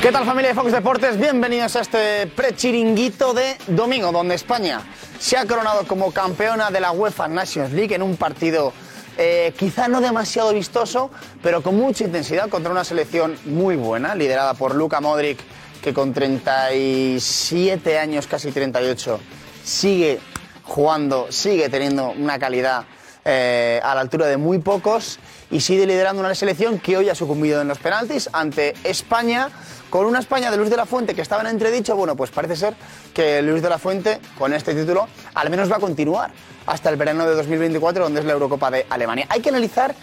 [0.00, 1.18] ¿Qué tal familia de Fox Deportes?
[1.18, 4.82] Bienvenidos a este pre-chiringuito de domingo, donde España
[5.18, 8.74] se ha coronado como campeona de la UEFA Nations League en un partido
[9.16, 11.10] eh, quizá no demasiado vistoso,
[11.42, 15.38] pero con mucha intensidad contra una selección muy buena, liderada por Luka Modric,
[15.82, 19.18] que con 37 años, casi 38,
[19.64, 20.20] sigue
[20.62, 22.84] jugando, sigue teniendo una calidad
[23.24, 25.18] eh, a la altura de muy pocos
[25.50, 29.48] y sigue liderando una selección que hoy ha sucumbido en los penaltis ante España
[29.90, 32.56] con una España de Luis de la Fuente que estaba en entredicho, bueno, pues parece
[32.56, 32.74] ser
[33.14, 36.30] que Luis de la Fuente, con este título, al menos va a continuar
[36.66, 39.26] hasta el verano de 2024, donde es la Eurocopa de Alemania.
[39.28, 39.94] Hay que analizar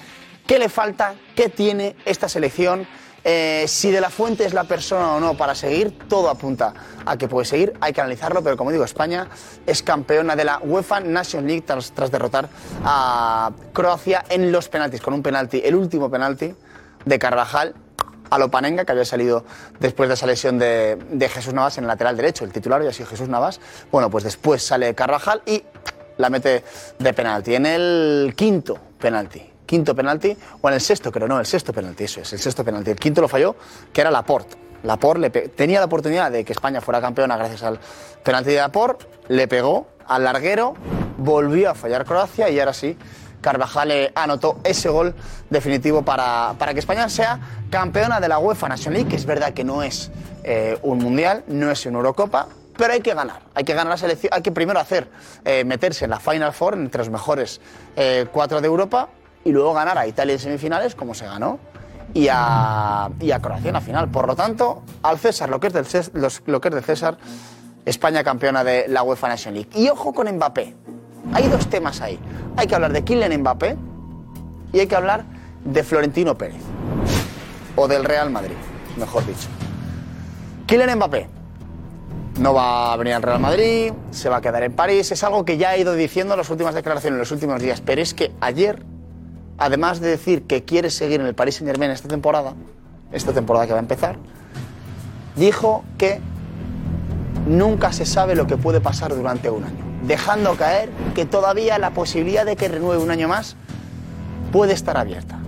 [0.47, 2.87] qué le falta, qué tiene esta selección,
[3.25, 6.73] eh, si de la Fuente es la persona o no para seguir, todo apunta
[7.05, 9.29] a que puede seguir, hay que analizarlo, pero como digo, España
[9.65, 12.49] es campeona de la UEFA Nation League tras, tras derrotar
[12.83, 16.53] a Croacia en los penaltis, con un penalti, el último penalti
[17.05, 17.75] de Carvajal
[18.29, 19.45] a Lopanenga, que había salido
[19.79, 22.45] después de esa lesión de, Jesús Navas en el lateral derecho.
[22.45, 23.59] El titular había sido Jesús Navas.
[23.91, 25.63] Bueno, pues después sale Carvajal y
[26.17, 26.63] la mete
[26.99, 27.55] de penalti.
[27.55, 32.05] En el quinto penalti, quinto penalti, o en el sexto, creo, no, el sexto penalti,
[32.05, 32.91] eso es, el sexto penalti.
[32.91, 33.55] El quinto lo falló,
[33.91, 34.57] que era Laporte.
[34.83, 37.79] Laporte le tenía la oportunidad de que España fuera campeona gracias al
[38.23, 40.73] penalti de Laporte, le pegó al larguero,
[41.17, 42.97] volvió a fallar Croacia y ahora sí,
[43.43, 45.13] Carvajal eh, anotó ese gol
[45.51, 49.53] definitivo para, para que España sea campeona de la UEFA Nation League, que es verdad
[49.53, 50.09] que no es
[50.43, 53.41] eh, un mundial, no es una Eurocopa, pero hay que ganar.
[53.53, 55.07] Hay que ganar la selección, hay que primero hacer,
[55.45, 57.61] eh, meterse en la Final Four entre los mejores
[58.31, 59.09] cuatro de Europa
[59.45, 61.59] y luego ganar a Italia en semifinales, como se ganó,
[62.15, 64.09] y a, y a Croacia en la final.
[64.09, 66.81] Por lo tanto, al César, lo que es del Cés- los- lo que es de
[66.81, 67.17] César,
[67.85, 69.69] España campeona de la UEFA Nation League.
[69.75, 70.75] Y ojo con Mbappé.
[71.31, 72.19] Hay dos temas ahí.
[72.57, 73.77] Hay que hablar de Kylian Mbappé
[74.73, 75.23] y hay que hablar
[75.63, 76.61] de Florentino Pérez.
[77.75, 78.55] O del Real Madrid,
[78.97, 79.47] mejor dicho.
[80.67, 81.27] Kylian Mbappé
[82.39, 85.11] no va a venir al Real Madrid, se va a quedar en París.
[85.11, 87.81] Es algo que ya ha ido diciendo en las últimas declaraciones, en los últimos días.
[87.81, 88.83] Pero es que ayer,
[89.57, 92.53] además de decir que quiere seguir en el Paris Saint Germain esta temporada,
[93.11, 94.17] esta temporada que va a empezar,
[95.35, 96.19] dijo que
[97.47, 101.91] nunca se sabe lo que puede pasar durante un año, dejando caer que todavía la
[101.91, 103.55] posibilidad de que renueve un año más
[104.51, 105.39] puede estar abierta.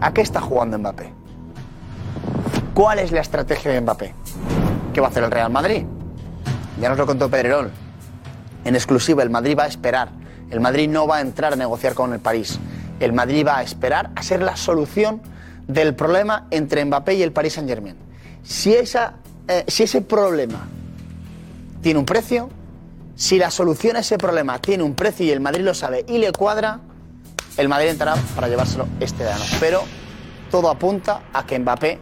[0.00, 1.12] ¿A qué está jugando Mbappé?
[2.74, 4.14] ¿Cuál es la estrategia de Mbappé?
[4.92, 5.84] ¿Qué va a hacer el Real Madrid?
[6.80, 7.70] Ya nos lo contó Pedrerol.
[8.64, 10.10] En exclusiva, el Madrid va a esperar.
[10.50, 12.58] El Madrid no va a entrar a negociar con el París.
[13.00, 15.20] El Madrid va a esperar a ser la solución
[15.66, 17.96] del problema entre Mbappé y el Paris Saint Germain.
[18.42, 19.14] Si, esa,
[19.48, 20.66] eh, si ese problema
[21.80, 22.50] tiene un precio,
[23.16, 26.18] si la solución a ese problema tiene un precio y el Madrid lo sabe y
[26.18, 26.80] le cuadra,
[27.56, 29.44] el Madrid entrará para llevárselo este verano.
[29.60, 29.82] Pero
[30.50, 31.98] todo apunta a que Mbappé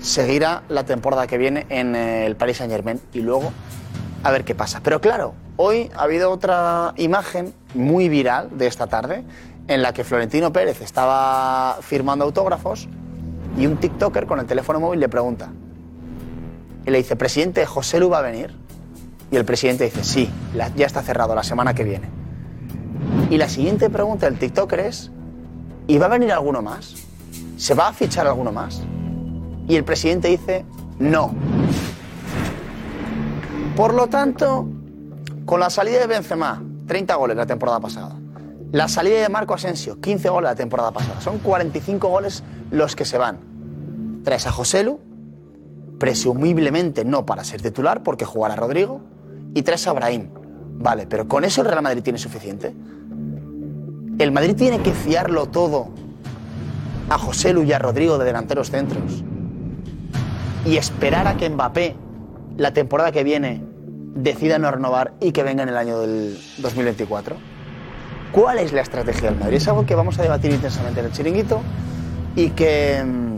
[0.00, 3.52] seguirá la temporada que viene en el Paris Saint Germain y luego
[4.22, 4.80] a ver qué pasa.
[4.82, 9.24] Pero claro, hoy ha habido otra imagen muy viral de esta tarde
[9.68, 12.88] en la que Florentino Pérez estaba firmando autógrafos
[13.56, 15.50] y un TikToker con el teléfono móvil le pregunta.
[16.86, 18.59] Y le dice, presidente, ¿José Lu va a venir?
[19.30, 20.30] Y el presidente dice, sí,
[20.76, 22.08] ya está cerrado la semana que viene.
[23.30, 25.10] Y la siguiente pregunta del TikToker es,
[25.86, 26.94] ¿y va a venir alguno más?
[27.56, 28.82] ¿Se va a fichar alguno más?
[29.68, 30.64] Y el presidente dice,
[30.98, 31.32] no.
[33.76, 34.68] Por lo tanto,
[35.44, 38.16] con la salida de Benzema, 30 goles la temporada pasada,
[38.72, 43.04] la salida de Marco Asensio, 15 goles la temporada pasada, son 45 goles los que
[43.04, 43.38] se van.
[44.24, 44.98] Traes a Joselu,
[45.98, 49.00] presumiblemente no para ser titular porque jugará Rodrigo,
[49.54, 50.30] y traes a.
[50.82, 52.74] Vale, pero con eso el Real Madrid tiene suficiente.
[54.18, 55.88] El Madrid tiene que fiarlo todo
[57.08, 59.24] a José Lu y a Rodrigo de delanteros centros
[60.64, 61.96] y esperar a que Mbappé
[62.56, 63.62] la temporada que viene
[64.14, 67.36] decida no renovar y que venga en el año del 2024.
[68.32, 69.56] ¿Cuál es la estrategia del Madrid?
[69.56, 71.60] Es algo que vamos a debatir intensamente en el chiringuito
[72.36, 73.29] y que, mm,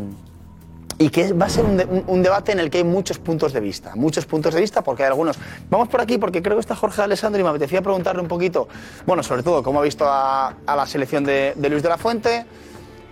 [1.03, 3.19] y que va a ser un, de- un- un debate en el que hay muchos
[3.19, 3.93] puntos de vista.
[3.97, 5.37] Muchos puntos de vista porque hay algunos.
[5.69, 8.69] Vamos por aquí porque creo que está Jorge Alessandro y me apetecía preguntarle un poquito,
[9.05, 12.47] bueno, sobre todo cómo ha visto a, la selección de, de Luis de la Fuente,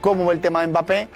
[0.01, 1.09] cómo ve el tema de Mbappé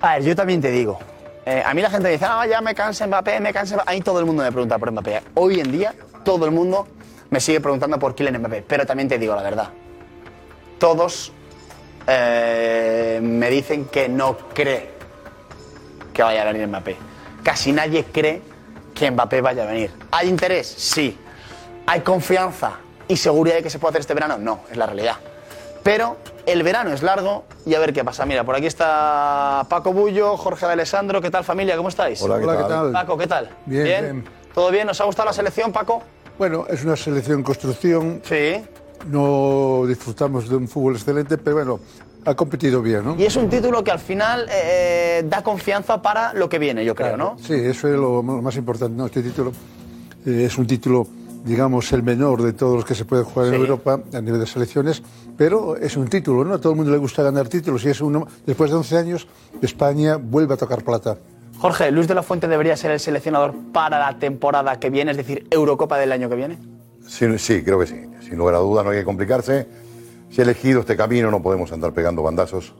[0.00, 0.98] A ver, yo también te digo.
[1.44, 3.90] eh, a mí la gente dice, ah, ya me cansa Mbappé, me cansa Mbappé.
[3.90, 5.22] Ahí todo el mundo me pregunta por Mbappé.
[5.34, 6.86] Hoy en día, todo el mundo
[7.30, 8.64] me sigue preguntando por Kylian Mbappé.
[8.66, 9.68] Pero también te digo la verdad.
[10.78, 11.32] Todos
[12.06, 14.96] eh, me dicen que no cree
[16.18, 16.96] que vaya a venir Mbappé.
[17.44, 18.42] Casi nadie cree
[18.92, 19.92] que Mbappé vaya a venir.
[20.10, 20.66] ¿Hay interés?
[20.66, 21.16] Sí.
[21.86, 22.72] ¿Hay confianza
[23.06, 24.36] y seguridad de que se puede hacer este verano?
[24.36, 25.14] No, es la realidad.
[25.84, 28.26] Pero el verano es largo y a ver qué pasa.
[28.26, 31.20] Mira, por aquí está Paco Bullo, Jorge de Alessandro.
[31.20, 31.76] ¿Qué tal, familia?
[31.76, 32.20] ¿Cómo estáis?
[32.20, 32.92] Hola, ¿qué Hola, ¿qué tal?
[32.92, 33.50] Paco, ¿qué tal?
[33.66, 34.24] Bien, bien.
[34.52, 34.88] ¿Todo bien?
[34.88, 36.02] ¿Nos ha gustado la selección, Paco?
[36.36, 38.22] Bueno, es una selección en construcción.
[38.24, 38.64] Sí.
[39.06, 41.80] No disfrutamos de un fútbol excelente, pero bueno,
[42.24, 43.16] ha competido bien, ¿no?
[43.18, 46.94] Y es un título que al final eh, da confianza para lo que viene, yo
[46.94, 47.36] creo, ¿no?
[47.38, 48.96] Sí, eso es lo más importante.
[48.96, 49.06] ¿no?
[49.06, 49.52] Este título
[50.26, 51.06] eh, es un título,
[51.44, 53.60] digamos, el menor de todos los que se pueden jugar en Sí.
[53.60, 55.02] Europa a nivel de selecciones,
[55.36, 56.54] pero es un título, ¿no?
[56.54, 58.26] A todo el mundo le gusta ganar títulos y es uno.
[58.44, 59.26] Después de 11 años,
[59.62, 61.16] España vuelve a tocar plata.
[61.58, 65.16] Jorge, ¿Luis de la Fuente debería ser el seleccionador para la temporada que viene, es
[65.16, 66.58] decir, Eurocopa del año que viene?
[67.06, 68.00] Sí, sí, creo que sí.
[68.20, 69.66] Sin lugar a dudas, no hay que complicarse.
[70.30, 72.74] Si ha elegido este camino, no podemos andar pegando bandazos.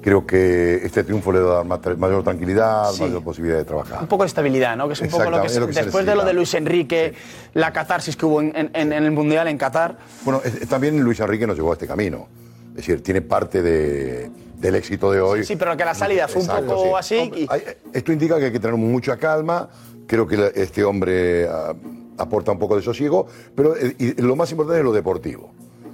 [0.00, 3.02] Creo que este triunfo le va a dar mayor tranquilidad, Sí.
[3.02, 4.00] mayor posibilidad de trabajar.
[4.02, 4.88] Un poco de estabilidad, ¿no?
[4.88, 6.32] Que es un poco lo que, se- es lo que se después de lo de.
[6.32, 7.14] Luis Enrique,
[7.54, 9.98] la catarsis que hubo en, en- en el Mundial en Qatar.
[10.24, 12.26] Bueno, eh, también Luis Enrique nos llevó a este camino.
[12.70, 15.44] Es decir, tiene parte de- del éxito de hoy.
[15.44, 17.16] Sí, pero que la salida fue un Exacto, poco sí.
[17.16, 17.32] así.
[17.42, 17.48] y-
[17.96, 19.68] Esto indica que hay que tener mucha calma.
[20.08, 21.74] Creo que este hombre ah,
[22.18, 25.50] aporta un poco de sosiego, pero eh, lo más importante es lo deportivo.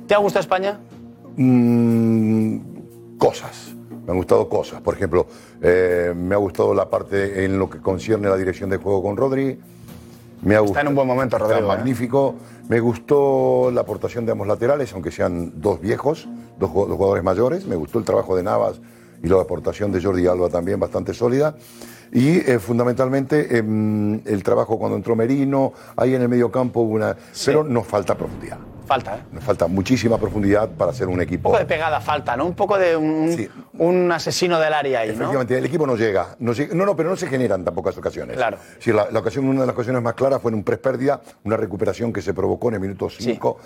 [0.09, 0.81] ¿Te ha gustado España?
[1.37, 2.59] Mm,
[3.19, 3.75] cosas.
[4.07, 4.81] Me han gustado cosas.
[4.81, 5.27] Por ejemplo,
[5.61, 9.03] eh, me ha gustado la parte en lo que concierne a la dirección de juego
[9.03, 9.59] con Rodri.
[10.43, 11.77] Me ha Está en un buen momento, está Rodrigo, ¿eh?
[11.77, 12.35] magnífico.
[12.69, 16.27] Me gustó la aportación de ambos laterales, aunque sean dos viejos,
[16.59, 17.67] dos, ju- dos jugadores mayores.
[17.67, 18.81] Me gustó el trabajo de Navas
[19.23, 21.55] y la aportación de Jordi Alba también bastante sólida.
[22.13, 26.95] Y eh, fundamentalmente em, el trabajo cuando entró Merino, ahí en el medio campo hubo
[26.95, 27.15] una...
[27.45, 28.59] Pero nos falta profundidad.
[28.89, 29.21] Falta, ¿eh?
[29.33, 31.51] Nos falta muchísima profundidad para ser un Un equipo.
[31.51, 32.47] poco de pegada falta, ¿no?
[32.47, 33.47] Un poco de un, Sí.
[33.75, 35.15] un asesino del área ahí, ¿no?
[35.15, 36.37] Efectivamente, el equipo no llega.
[36.39, 38.37] No, llega- no, no, pero no se generan tan pocas ocasiones.
[38.39, 38.57] Claro.
[38.79, 41.21] Sí, la, la ocasión, una de las ocasiones más claras fue en un press pérdida,
[41.45, 43.59] una recuperación que se provocó en el minuto 5.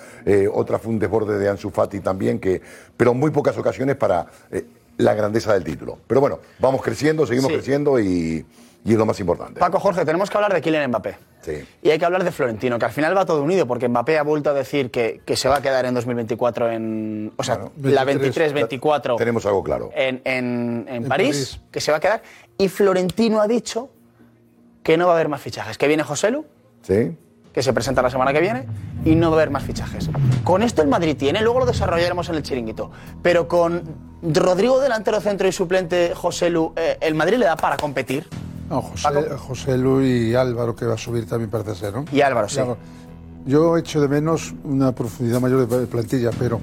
[0.54, 2.60] otra fue un desborde de Ansu Fati también, que,
[2.96, 4.64] pero muy pocas ocasiones para eh,
[4.96, 5.98] la grandeza del título.
[6.06, 7.54] Pero bueno, vamos creciendo, seguimos Sí.
[7.58, 8.44] creciendo y,
[8.84, 9.60] y es lo más importante.
[9.60, 11.16] Paco, Jorge, tenemos que hablar de Kylian Mbappé.
[11.42, 11.64] Sí.
[11.82, 14.22] Y hay que hablar de Florentino, que al final va todo unido, porque Mbappé ha
[14.22, 17.32] vuelto a decir que, que se va a quedar en 2024 en.
[17.36, 19.90] O sea, Bueno, la 23, 23-24 Tenemos algo claro.
[19.94, 21.60] en, en- en En París, París.
[21.70, 22.22] que se va a quedar.
[22.58, 23.90] Y Florentino ha dicho
[24.82, 26.44] que no va a haber más fichajes, que viene Joselu,
[26.82, 27.16] ¿Sí?
[27.52, 28.66] que se presenta la semana que viene,
[29.04, 30.10] y no va a haber más fichajes.
[30.42, 32.90] Con esto el Madrid tiene, luego lo desarrollaremos en el chiringuito,
[33.22, 33.82] pero con
[34.22, 38.26] Rodrigo delantero centro y suplente Joselu, eh, ¿el Madrid le da para competir?
[38.72, 39.38] No, José, Paco.
[39.38, 42.06] José Luis y Álvaro, que va a subir también parece ser, ¿no?
[42.10, 42.58] Y Álvaro, sí.
[43.44, 46.58] Yo echo de menos una profundidad mayor de plantilla, pero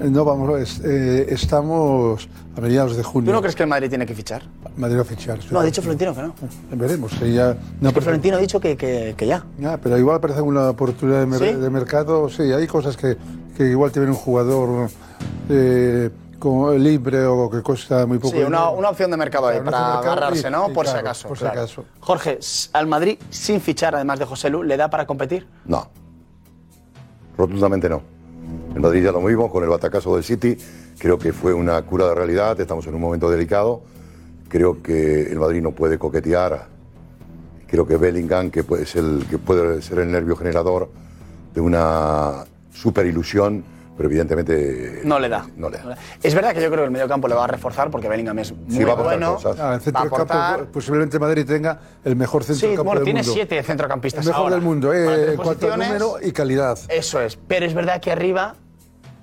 [0.00, 2.26] eh, no vamos, es- eh, estamos
[2.56, 3.30] a mediados de junio.
[3.30, 4.42] ¿Tú no crees que el Madrid tiene que fichar?
[4.78, 5.38] Madrid va a fichar.
[5.50, 6.34] No, ha dicho Florentino que no.
[6.74, 7.12] Veremos.
[7.20, 9.44] eh, ya, no, Es que Florentino ha dicho que, que- que ya.
[9.58, 11.52] Ya, pero igual aparece una oportunidad de, mer- ¿Sí?
[11.52, 12.30] de mercado.
[12.30, 13.18] Sí, hay cosas que,
[13.56, 14.88] que igual tiene un jugador
[15.50, 16.08] eh,
[16.42, 18.34] como libre o que cuesta muy poco.
[18.36, 20.70] Sí, una, una opción de mercado ahí para mercado agarrarse, y- ¿no?
[20.70, 21.28] y por si acaso.
[21.28, 21.84] por si acaso.
[22.00, 22.40] Jorge,
[22.72, 25.46] al Madrid, sin fichar, además de José Lu, ¿le da para competir?
[25.66, 25.88] No.
[27.38, 28.02] Rotundamente no.
[28.74, 30.56] En Madrid ya lo vimos con el batacazo del City.
[30.98, 32.60] Creo que fue una cura de realidad.
[32.60, 33.82] Estamos en un momento delicado.
[34.48, 36.66] Creo que el Madrid no puede coquetear.
[37.68, 40.90] Creo que Bellingham, que puede ser el, que puede ser el nervio generador
[41.54, 43.62] de una super ilusión,
[43.96, 45.46] pero evidentemente No le da.
[45.56, 45.96] No le da.
[46.22, 48.52] Es verdad que yo creo que el mediocampo le va a reforzar porque Bellingham es
[48.52, 49.34] muy Sí, va a bueno.
[49.34, 49.58] cosas.
[49.60, 50.66] Ah, en Va a centro del campo, aportar.
[50.72, 53.32] posiblemente Madrid tenga el mejor centro Sí, del campo bueno, del tiene mundo.
[53.34, 54.54] siete El centrocampistas mejor ahora.
[54.56, 56.78] del mundo, eh, en cuanto a número y calidad.
[56.88, 57.36] Eso es.
[57.36, 58.54] Pero es verdad que arriba,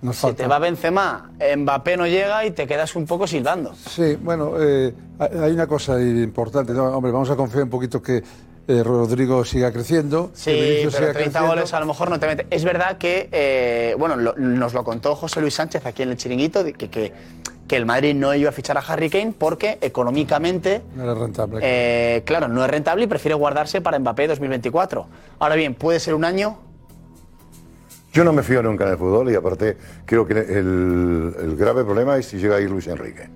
[0.02, 0.44] Nos si falta.
[0.44, 3.74] te va Benzema, Mbappé no llega y te quedas un poco silbando.
[3.76, 6.74] Sí, bueno, eh, hay una cosa importante.
[6.74, 6.86] ¿no?
[6.86, 8.24] Hombre, vamos a confiar un poquito que
[8.70, 10.32] eh, Rodrigo siga creciendo.
[10.34, 11.48] Sí, pero siga 30 creciendo.
[11.48, 12.48] goles a lo mejor no te mete.
[12.50, 16.18] Es verdad que, eh, bueno, lo- nos lo contó José Luis Sánchez aquí en el
[16.18, 17.12] chiringuito, de que, que,
[17.68, 21.60] que el Madrid no iba a fichar a Harry Kane porque económicamente, No era rentable.
[21.64, 25.06] eh, claro, no es rentable y prefiere guardarse para Mbappé 2024.
[25.40, 26.58] Ahora bien, puede ser un año.
[28.12, 31.84] Yo no me fío nunca en el fútbol y aparte creo que el, el grave
[31.84, 33.30] problema es si llega a ir Luis Enrique.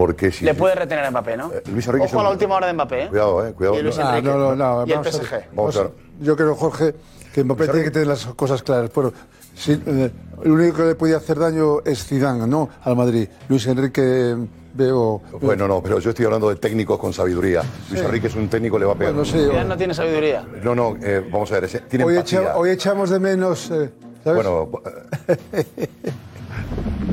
[0.00, 1.52] Porque si Le puede retener a Mbappé, ¿no?
[1.52, 3.02] Eh, Luis Enrique Ojo a la última hora de Mbappé.
[3.02, 3.08] ¿eh?
[3.08, 3.78] Cuidado, eh, cuidado.
[3.78, 4.06] Y Luis No.
[4.06, 4.28] Ah, Enrique.
[4.34, 5.44] no, no, no, y el vamos a- PSG.
[5.54, 5.90] Vamos a ver.
[6.20, 6.94] yo creo, Jorge,
[7.34, 8.88] que Mbappé tiene que tener las cosas claras.
[8.94, 9.12] Pero
[9.54, 10.10] sí, eh,
[10.42, 12.70] el único que le podía hacer daño es Zidane, ¿no?
[12.82, 13.28] Al Madrid.
[13.50, 14.36] Luis Enrique
[14.72, 15.20] veo...
[15.38, 17.62] Bueno, no, pero yo estoy hablando de técnicos con sabiduría.
[17.90, 19.12] Luis Enrique es un técnico, le va a pegar.
[19.12, 20.46] Bueno, sí, no tiene sabiduría.
[20.62, 22.40] No, no, eh, vamos a ver, tiene hoy, empatía.
[22.40, 23.70] echa- hoy echamos de menos...
[23.70, 23.90] eh,
[24.24, 24.42] ¿sabes?
[24.46, 24.70] Bueno,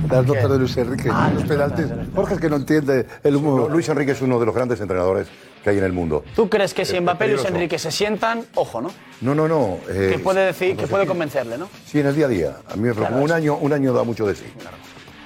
[0.09, 1.85] las notas de Luis Enrique, los penaltis.
[2.15, 3.71] Jorge es que no entiende el no, humor.
[3.71, 5.27] Luis Enrique es uno de los grandes entrenadores
[5.63, 6.23] que hay en el mundo.
[6.35, 7.45] ¿Tú crees que si Eh, Mbappé y Luis.
[7.45, 8.89] Enrique se sientan, ojo, ¿no?
[9.21, 9.77] No, no, no.
[9.89, 11.67] eh, Que puede decir, que puede convencerle, ¿no?
[11.85, 12.57] Sí, en el día a día.
[12.71, 13.19] A mí me preocupa.
[13.19, 14.45] un año, un año da mucho de sí.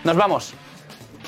[0.04, 0.54] Nos vamos.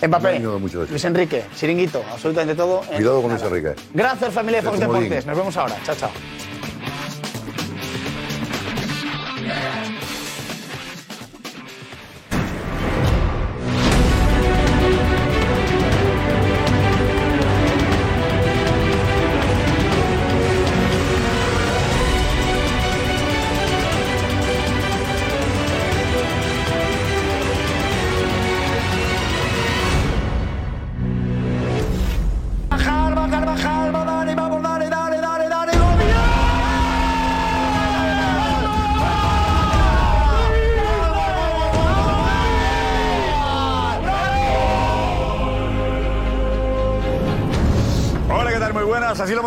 [0.02, 0.92] Un Mbappé, año da mucho de sí.
[0.92, 2.82] Luis Enrique, Chiringuito, absolutamente todo.
[2.90, 3.44] en Cuidado con Luis.
[3.44, 3.74] Enrique.
[3.94, 4.80] Gracias, familia de Fox.
[4.80, 5.26] Deportes.
[5.26, 5.76] Nos vemos ahora.
[5.86, 6.10] Chao, chao.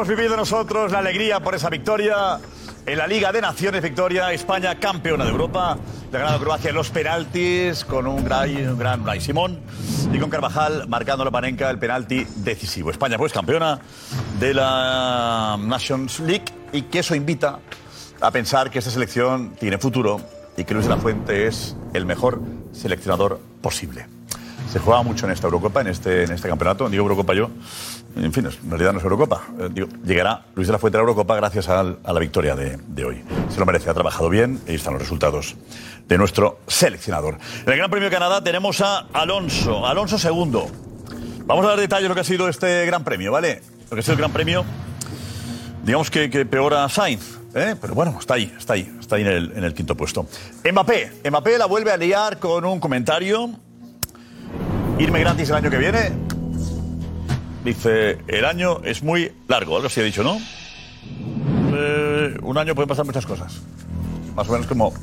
[0.06, 2.38] Hemos vivido nosotros, la alegría por esa victoria
[2.86, 3.82] en la Liga de Naciones.
[3.82, 5.76] Victoria, España campeona de Europa.
[6.12, 9.58] Le ha ganado Croacia en los penaltis con un gran, un gran Unai Simón
[10.12, 12.92] y con Carvajal marcando la panenca el penalti decisivo.
[12.92, 13.80] España pues campeona
[14.38, 17.58] de la Nations League y que eso invita
[18.20, 20.20] a pensar que esta selección tiene futuro
[20.56, 24.06] y que Luis de la Fuente es el mejor seleccionador posible.
[24.70, 26.88] Se juega mucho en esta Eurocopa, en este, en este campeonato.
[26.88, 27.50] Digo Eurocopa yo.
[28.16, 29.42] En fin, en realidad no es Eurocopa.
[29.60, 33.22] Eh, llegará Luis de la Fuente a la Eurocopa gracias a, la victoria de, hoy.
[33.50, 35.54] Se lo merece, ha trabajado bien y están los resultados
[36.08, 37.38] de nuestro seleccionador.
[37.64, 39.86] En el Gran Premio de Canadá tenemos a Alonso.
[39.86, 40.66] Alonso segundo.
[41.44, 43.60] Vamos a dar detalles de lo que ha sido este Gran Premio, ¿vale?
[43.90, 44.64] Lo que ha sido el Gran Premio
[45.86, 47.38] digamos que, que peor a Sainz.
[47.54, 47.76] ¿eh?
[47.80, 50.26] Pero bueno, está ahí, está ahí, está ahí en el, en el quinto puesto.
[50.70, 53.50] Mbappé, Mbappé la vuelve a liar con un comentario.
[54.98, 56.25] Irme gratis el año que viene.
[57.66, 60.38] Dice, el año es muy largo, algo así ha dicho, ¿no?
[61.74, 63.60] Eh, un año pueden pasar muchas cosas.
[64.36, 64.94] Más o menos como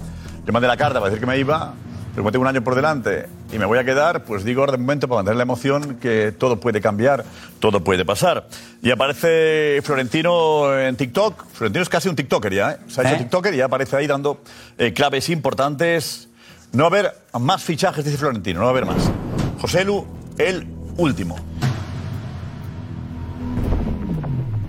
[0.45, 1.73] yo mandé la carta para decir que me iba,
[2.11, 4.71] pero como tengo un año por delante y me voy a quedar, pues digo ahora
[4.71, 7.25] de momento para mantener la emoción que todo puede cambiar,
[7.59, 8.47] todo puede pasar.
[8.81, 11.43] Y aparece Florentino en TikTok.
[11.51, 12.77] Florentino es casi un TikToker ya, ¿eh?
[12.87, 13.17] Se ha hecho ¿Eh?
[13.17, 14.41] TikToker y ya aparece ahí dando
[14.77, 16.29] eh, claves importantes.
[16.71, 19.11] No va a haber más fichajes, dice Florentino, no va a haber más.
[19.59, 20.65] José Lu, el
[20.95, 21.35] último.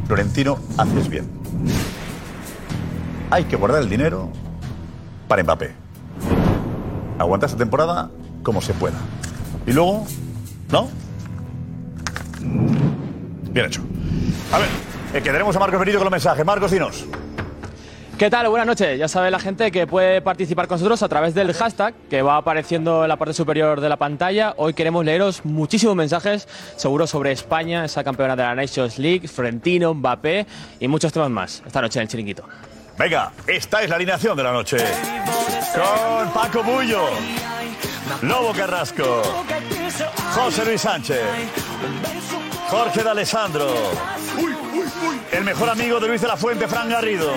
[0.06, 1.28] Florentino, haces bien.
[3.30, 4.30] Hay que guardar el dinero
[5.28, 5.72] para Mbappé.
[7.18, 8.10] Aguanta esta temporada
[8.42, 8.98] como se pueda.
[9.66, 10.04] Y luego,
[10.70, 10.88] ¿no?
[13.50, 13.82] Bien hecho.
[14.52, 14.68] A ver,
[15.14, 16.44] eh, que tenemos a Marcos Benito con los mensajes.
[16.44, 17.06] Marcos, dinos.
[18.18, 18.48] ¿Qué tal?
[18.48, 18.96] Buenas noches.
[18.96, 22.36] Ya sabe la gente que puede participar con nosotros a través del hashtag que va
[22.36, 24.54] apareciendo en la parte superior de la pantalla.
[24.56, 29.92] Hoy queremos leeros muchísimos mensajes, seguro sobre España, esa campeona de la Nations League, Florentino,
[29.94, 30.46] Mbappé
[30.78, 31.62] y muchos temas más.
[31.66, 32.44] Esta noche en el chiringuito.
[32.96, 34.76] Venga, esta es la alineación de la noche.
[35.74, 37.08] Con Paco Bullo,
[38.22, 39.22] Lobo Carrasco,
[40.34, 41.20] José Luis Sánchez,
[42.68, 43.74] Jorge de Alessandro,
[45.32, 47.32] el mejor amigo de Luis de la Fuente, Fran Garrido,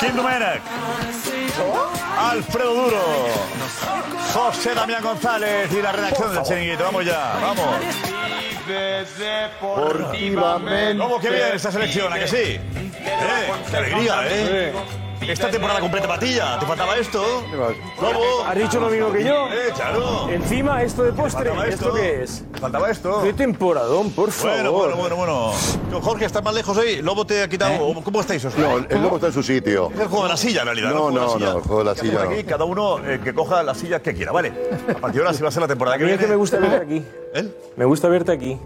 [0.00, 0.16] Kim
[2.18, 3.02] Alfredo Duro,
[4.32, 6.84] José Damián González y la redacción del chiringuito.
[6.84, 7.76] Vamos ya, vamos.
[10.98, 12.12] ¿Cómo que bien esta selección?
[12.12, 12.36] ¿A que sí?
[12.36, 12.60] Eh,
[13.70, 14.72] ¡Qué alegría, eh!
[15.20, 16.58] Esta temporada completa patilla.
[16.58, 17.42] ¿Te faltaba esto?
[17.98, 18.44] ¿Cómo?
[18.46, 19.48] ¿Has dicho lo mismo que yo?
[19.48, 20.28] Eh, claro.
[20.30, 22.44] Encima, esto de postre, ¿esto qué es?
[22.52, 23.22] ¿Te faltaba esto?
[23.22, 24.56] ¡Qué temporadón, por favor!
[24.56, 26.00] Bueno, bueno, bueno, bueno.
[26.00, 27.02] Jorge, ¿estás más lejos ahí?
[27.02, 27.94] ¿Lobo te ha quitado?
[28.04, 28.44] ¿Cómo estáis?
[28.44, 28.56] os?
[28.56, 29.90] No, el lobo está en su sitio.
[29.94, 30.90] Es el juego de la silla, en realidad.
[30.90, 33.74] No, no, no, el juego de la silla Aquí, cada uno eh, que coja la
[33.74, 34.52] silla que quiera, ¿vale?
[34.88, 36.18] A partir de ahora sí va a ser la temporada que viene.
[36.18, 37.04] que me gusta verte aquí.
[37.34, 37.54] ¿Él?
[37.76, 38.58] Me gusta verte aquí.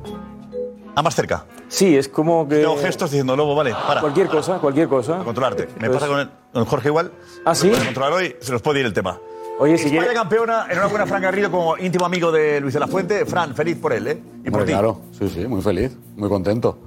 [0.94, 1.44] Ah, más cerca.
[1.68, 2.56] Sí, es como que...
[2.60, 4.00] Tengo gestos diciendo, Lobo, vale, para.
[4.00, 5.18] Cualquier cosa, cualquier cosa.
[5.24, 5.68] Controlarte.
[5.78, 7.12] Me Pues- pasa con, el, con Jorge igual.
[7.44, 7.68] ¿Ah, sí?
[7.68, 9.18] Puede controlar hoy, se nos puede ir el tema.
[9.58, 10.18] Oye, si España quieres...
[10.18, 13.26] campeona, enhorabuena Fran Garrido como íntimo amigo de Luis de la Fuente.
[13.26, 14.22] Fran, feliz por él, ¿eh?
[14.44, 14.72] Y por ti.
[14.72, 16.78] claro, sí, sí, muy feliz, muy contento.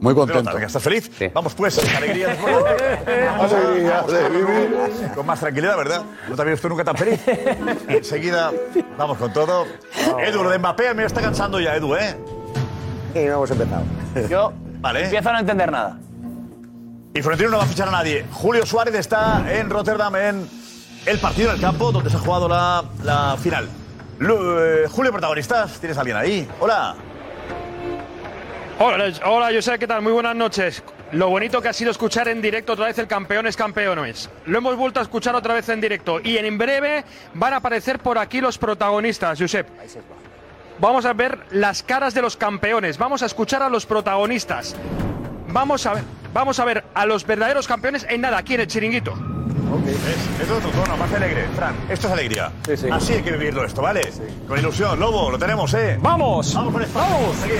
[0.00, 0.50] Muy ¿Te contento.
[0.50, 1.10] nota ¿Estás feliz?
[1.34, 2.56] Vamos pues, alegría después.
[3.38, 4.76] Alegría de vivir.
[5.14, 6.02] Con más tranquilidad, ¿verdad?
[6.26, 7.20] No te había visto nunca tan feliz.
[7.88, 8.50] Enseguida,
[8.96, 9.66] vamos con todo.
[10.26, 12.16] Edu, lo de Mbappé me está cansando ya, Edu, ¿eh?
[13.14, 13.82] Y no hemos empezado.
[14.28, 15.04] Yo Vale.
[15.04, 15.98] empiezo a no entender nada.
[17.14, 18.24] Y Florentino no va a fichar a nadie.
[18.32, 20.48] Julio Suárez está en Rotterdam en
[21.06, 23.68] el partido en el campo donde se ha jugado la, la final.
[24.18, 26.48] Lu- eh, Julio, protagonistas, ¿tienes a alguien ahí?
[26.60, 26.94] Hola.
[28.78, 30.02] Hola, hola, José, ¿qué tal?
[30.02, 30.82] Muy buenas noches.
[31.12, 34.30] Lo bonito que ha sido escuchar en directo otra vez el campeón es campeones.
[34.46, 37.98] Lo hemos vuelto a escuchar otra vez en directo y en breve van a aparecer
[37.98, 39.66] por aquí los protagonistas, Josep.
[40.80, 44.74] Vamos a ver las caras de los campeones, vamos a escuchar a los protagonistas.
[45.48, 48.66] Vamos a ver, vamos a ver a los verdaderos campeones en nada, aquí en el
[48.66, 49.12] chiringuito.
[49.86, 51.46] Es, es otro tono, más alegre.
[51.54, 52.50] Fran, esto es alegría.
[52.64, 52.88] Sí, sí.
[52.90, 54.10] Así hay que vivirlo esto, ¿vale?
[54.48, 54.98] Con ilusión.
[54.98, 55.98] Lobo, lo tenemos, ¿eh?
[56.00, 56.54] ¡Vamos!
[56.54, 57.08] ¡Vamos con España!
[57.10, 57.36] ¡Vamos!
[57.44, 57.52] Aquí.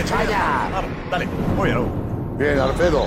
[0.72, 1.90] Vamos, Dale, muy bien, Lobo.
[2.38, 3.04] Bien, Alfredo.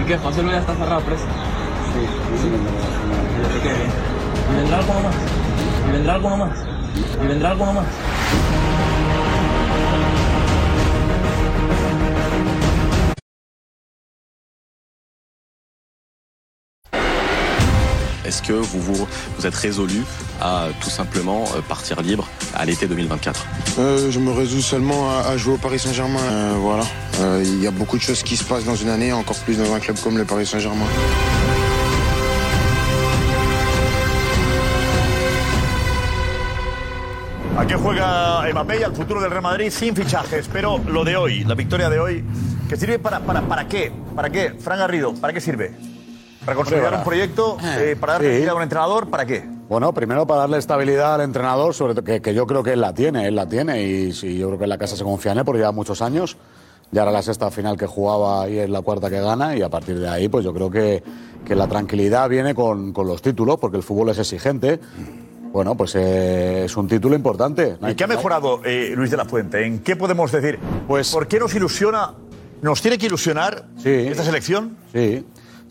[0.00, 0.18] ¿Y qué?
[0.18, 1.24] José Luis ya está cerrado, preso.
[3.56, 3.74] ¿Y qué?
[4.52, 5.14] ¿Y vendrá alguno más?
[5.88, 6.58] ¿Y vendrá alguno más?
[6.96, 7.86] ¿Y vendrá alguno más?
[18.24, 19.06] Est-ce que vous, vous,
[19.38, 20.02] vous êtes résolu
[20.40, 23.46] à tout simplement euh, partir libre à l'été 2024
[23.78, 26.20] Euh, je me résous seulement à, à jouer au Paris Saint-Germain.
[26.20, 26.84] Euh, voilà.
[27.20, 29.56] Euh, Il y a beaucoup de choses qui se passent dans une année, encore plus
[29.58, 30.86] dans un club comme le Paris Saint-Germain.
[37.60, 40.48] Aquí juega Mbappé y al futuro del Real Madrid sin fichajes.
[40.50, 42.24] Pero lo de hoy, la victoria de hoy,
[42.68, 43.92] ¿que sirve para, para, para qué?
[44.16, 44.54] ¿Para qué?
[44.58, 45.72] Fran Garrido, ¿para qué sirve?
[46.44, 47.58] ¿Para consolidar un proyecto?
[47.62, 48.26] eh, ¿Para dar sí.
[48.28, 49.10] tranquilidad a un entrenador?
[49.10, 49.46] ¿Para qué?
[49.68, 52.80] Bueno, primero para darle estabilidad al entrenador, sobre todo que, que yo creo que él
[52.80, 55.32] la tiene, él la tiene y sí, yo creo que en la casa se confía
[55.32, 56.38] en él porque lleva muchos años.
[56.92, 59.68] Ya era la sexta final que jugaba y es la cuarta que gana y a
[59.68, 61.04] partir de ahí pues yo creo que,
[61.46, 64.80] que la tranquilidad viene con, con los títulos porque el fútbol es exigente.
[65.52, 67.76] Bueno, pues eh, es un título importante.
[67.88, 69.64] ¿Y qué ha mejorado eh, Luis de la Fuente?
[69.66, 70.58] ¿En qué podemos decir?
[70.86, 72.14] Pues, ¿Por qué nos ilusiona?
[72.62, 74.76] ¿Nos tiene que ilusionar esta selección?
[74.92, 75.24] Sí,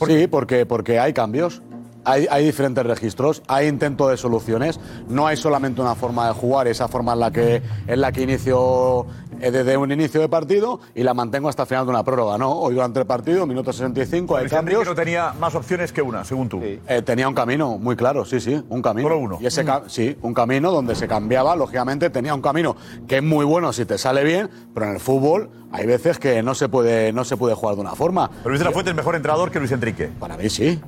[0.06, 1.62] sí porque, porque hay cambios.
[2.06, 6.68] Hay, hay diferentes registros, hay intento de soluciones, no hay solamente una forma de jugar,
[6.68, 10.79] esa forma en la que, en la que inicio eh, desde un inicio de partido
[10.96, 12.38] y la mantengo hasta el final de una prórroga.
[12.38, 14.86] No, hoy durante el partido, minuto 65, hay cambios.
[14.86, 16.62] no tenía más opciones que una, según tú.
[16.63, 19.08] Eh, tenía un camino muy claro, sí, sí, un camino.
[19.08, 19.38] Solo uno.
[19.41, 22.75] Y ese ca- sí, un camino donde se cambiaba, lógicamente tenía un camino
[23.08, 26.43] que es muy bueno si te sale bien, pero en el fútbol hay veces que
[26.43, 28.30] no se puede, no se puede jugar de una forma.
[28.30, 30.10] Pero Luis de la Fuente es mejor entrenador que Luis Enrique.
[30.19, 30.80] Para mí sí.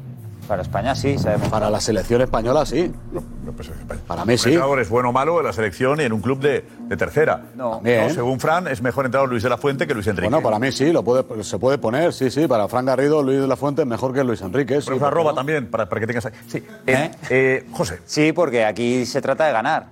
[0.47, 1.49] Para España sí, sabemos.
[1.49, 2.91] Para la selección española sí.
[4.07, 4.49] Para mí Un sí.
[4.49, 7.41] entrenador es bueno o malo en la selección y en un club de, de tercera.
[7.55, 7.79] No.
[7.79, 8.13] Bien.
[8.13, 10.29] Según Fran, es mejor entrenador Luis de la Fuente que Luis Enrique.
[10.29, 12.47] Bueno, para mí sí, lo puede, se puede poner, sí, sí.
[12.47, 14.81] Para Fran Garrido, Luis de la Fuente es mejor que Luis Enrique.
[14.81, 15.35] Sí, Pero ¿por qué arroba no?
[15.35, 16.33] también, para, para que tengas ahí.
[16.47, 16.63] Sí.
[16.87, 17.11] ¿Eh?
[17.29, 17.99] Eh, José.
[18.05, 19.87] Sí, porque aquí se trata de ganar.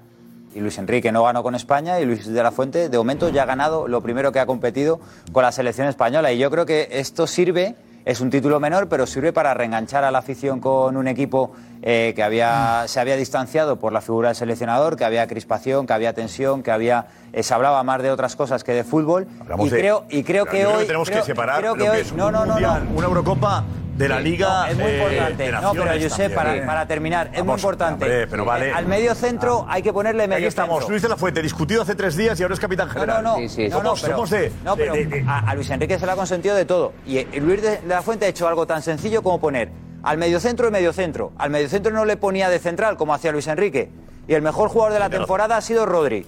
[0.55, 3.43] Y Luis Enrique no ganó con España y Luis de la Fuente, de momento, ya
[3.43, 4.99] ha ganado lo primero que ha competido
[5.31, 6.31] con la selección española.
[6.33, 7.75] Y yo creo que esto sirve,
[8.09, 11.51] es un título menor, pero sirve para reenganchar a la afición con un equipo
[11.83, 15.93] eh, que había, se había distanciado por la figura del seleccionador, que había crispación, que
[15.93, 19.27] había tensión, que había eh, se hablaba más de otras cosas que de fútbol.
[19.41, 20.87] Hablamos y de- creo, y creo que hoy.
[20.87, 22.97] tenemos creo- que separar creo lo que que hoy- es no, no, no, mundial, no.
[22.97, 23.63] una Eurocopa
[23.99, 24.47] de la Sí, Liga.
[24.47, 25.51] no, es muy eh, importante.
[25.51, 28.05] no, pero Josep, para, para terminar, es muy importante.
[28.05, 28.71] hombre, pero vale.
[28.71, 30.89] Al medio centro hay que ponerle medio Aquí estamos, centro.
[30.89, 33.23] Luis de la Fuente, discutido hace tres días y ahora es capitán general.
[33.23, 33.39] no, no.
[33.39, 34.51] no, no, somos, pero, somos de.
[34.63, 36.93] no, pero de- de- a, a Luis Enrique se le ha consentido de todo.
[37.05, 39.69] Y eh, Luis de la Fuente ha hecho algo tan sencillo como poner
[40.01, 41.33] al mediocentro y mediocentro.
[41.37, 43.91] Al mediocentro no le ponía de central como hacía Luis Enrique.
[44.29, 46.25] Y el mejor jugador de la temporada ha sido Rodri,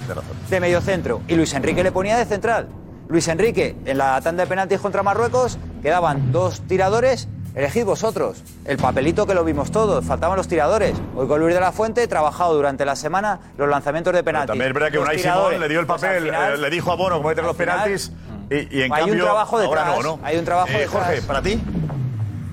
[0.49, 1.21] de mediocentro.
[1.27, 2.67] Y Luis Enrique le ponía de central.
[3.07, 7.27] Luis Enrique, en la tanda de penaltis contra Marruecos, quedaban dos tiradores.
[7.53, 8.41] Elegid vosotros.
[8.65, 10.93] El papelito que lo vimos todos, faltaban los tiradores.
[11.15, 14.47] Hoy con Luis de la Fuente he trabajado durante la semana los lanzamientos de penaltis.
[14.47, 15.19] También es verdad que Unai.
[15.19, 17.57] Simón le dio el Pues papel, final- eh, le dijo a Bono cómo meter los
[17.57, 18.11] final, penaltis
[18.49, 20.19] y, y en hay un cambio trabajo ahora detrás, no, ¿no?
[20.23, 20.89] hay un trabajo Eh, detrás.
[21.07, 21.61] Jorge, ¿para ti?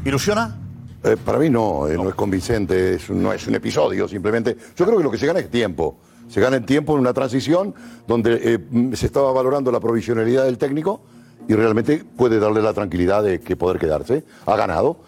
[0.04, 0.56] ¿Ilusiona?
[1.04, 4.56] Eh, para mí no, eh, no es convincente, es un- no es un episodio, simplemente.
[4.76, 5.96] Yo creo que lo que se gana es tiempo.
[6.28, 7.72] Se gana el tiempo en una transición
[8.06, 8.61] donde
[8.94, 11.00] se estaba valorando la provisionalidad del técnico
[11.48, 14.22] y realmente puede darle la tranquilidad de que poder quedarse.
[14.46, 14.98] Ha ganado.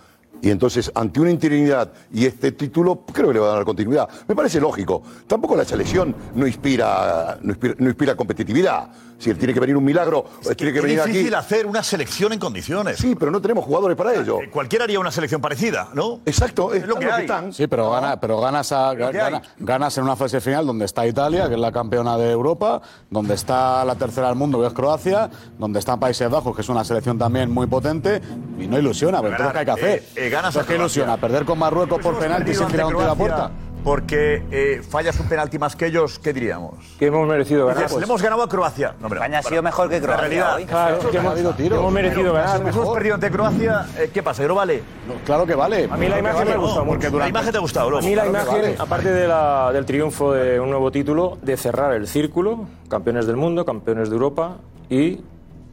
[0.43, 4.09] Y entonces, ante una interinidad y este título, creo que le va a dar continuidad.
[4.27, 5.03] Me parece lógico.
[5.27, 8.89] Tampoco la selección no inspira, no inspira, no inspira competitividad.
[9.19, 11.45] Si él tiene que venir un milagro, eh, tiene que es venir difícil aquí.
[11.45, 12.97] hacer una selección en condiciones.
[12.97, 14.41] Sí, pero no tenemos jugadores para ello.
[14.41, 16.21] Eh, Cualquiera haría una selección parecida, ¿no?
[16.25, 17.29] Exacto, es lo que hay.
[17.53, 21.49] Sí, pero, gana, pero ganas, a- gana- ganas en una fase final donde está Italia,
[21.49, 25.29] que es la campeona de Europa, donde está la tercera del mundo, que es Croacia,
[25.59, 28.23] donde están Países Bajos, que es una selección también muy potente,
[28.59, 29.99] y no ilusiona, pero entonces ¿qué hay que hacer?
[30.17, 31.17] eh, eh, ganas a ¿qué ilusiona?
[31.17, 33.37] ¿Perder con Marruecos por hemos penalti sin tirar un ante tiro a Croacia.
[33.37, 33.51] puerta?
[33.83, 36.75] porque eh, fallas un penalti más que ellos, ¿qué diríamos?
[36.99, 37.85] Que hemos merecido ganar.
[37.85, 38.95] Dices, Le hemos ganado a Croacia.
[39.01, 40.57] No, hombre, España ha sido mejor que la Croacia realidad.
[40.57, 40.65] hoy.
[40.67, 42.59] Claro, que hemos, que hemos merecido ganar.
[42.59, 44.43] Si hemos perdido ante Croacia, eh, ¿qué pasa?
[44.43, 44.83] ¿Que no vale?
[45.25, 45.89] Claro que vale.
[45.91, 47.19] A mí la imagen me ha gustado porque mucho.
[47.21, 48.77] La imagen te ha gustado, A mí la imagen, vale.
[48.79, 53.37] aparte de la- del triunfo de un nuevo título, de cerrar el círculo, campeones del
[53.39, 54.57] mundo, campeones de Europa
[54.91, 55.21] y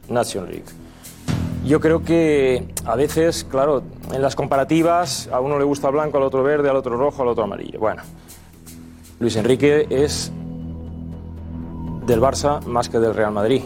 [0.08, 0.64] Nation League.
[1.64, 6.24] Yo creo que a veces, claro, en las comparativas a uno le gusta blanco, al
[6.24, 7.78] otro verde, al otro rojo, al otro amarillo.
[7.78, 8.02] Bueno,
[9.20, 10.32] Luis Enrique es
[12.06, 13.62] del Barça más que del Real Madrid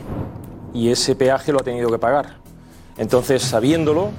[0.75, 2.39] y ese peaje lo ha tenido que pagar.
[2.97, 4.11] Entonces, sabiéndolo,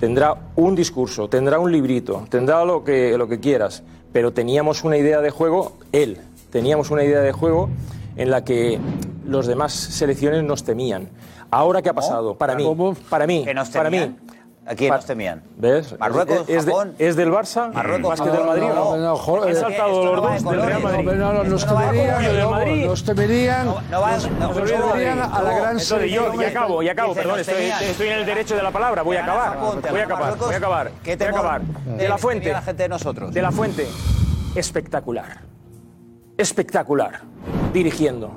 [0.00, 4.96] tendrá un discurso, tendrá un librito, tendrá lo que, lo que quieras, pero teníamos una
[4.96, 6.18] idea de juego, él,
[6.50, 7.70] teníamos una idea de juego
[8.16, 8.78] en la que
[9.24, 11.08] los demás selecciones nos temían.
[11.52, 12.34] Ahora, ¿qué ha pasado?
[12.34, 12.64] Para mí,
[13.10, 14.16] para mí, ¿Que nos para mí.
[14.64, 15.42] ¿A quién nos temían?
[15.58, 15.98] ¿Ves?
[15.98, 16.94] Marruecos, es, de- Japón.
[16.98, 18.46] es del Barça, Marruecos, más que del.
[18.46, 18.68] Madrid.
[18.68, 19.16] No, ¿no?
[19.16, 20.82] no, eh, saltado los dos del Real.
[20.82, 21.04] Madrid.
[21.04, 26.32] No, no, no, nos temerían, nos temerían, Nos no, temerían a la gran Entonces, yo,
[26.40, 29.58] y acabo, y acabo, perdón, estoy, en el derecho de la palabra, voy a acabar,
[29.58, 31.60] voy a acabar, voy a acabar, ¿Qué voy a acabar.
[31.60, 33.34] De la fuente, la gente de nosotros?
[33.34, 33.86] de la fuente,
[34.54, 35.40] espectacular,
[36.38, 37.20] espectacular,
[37.74, 38.30] dirigiendo,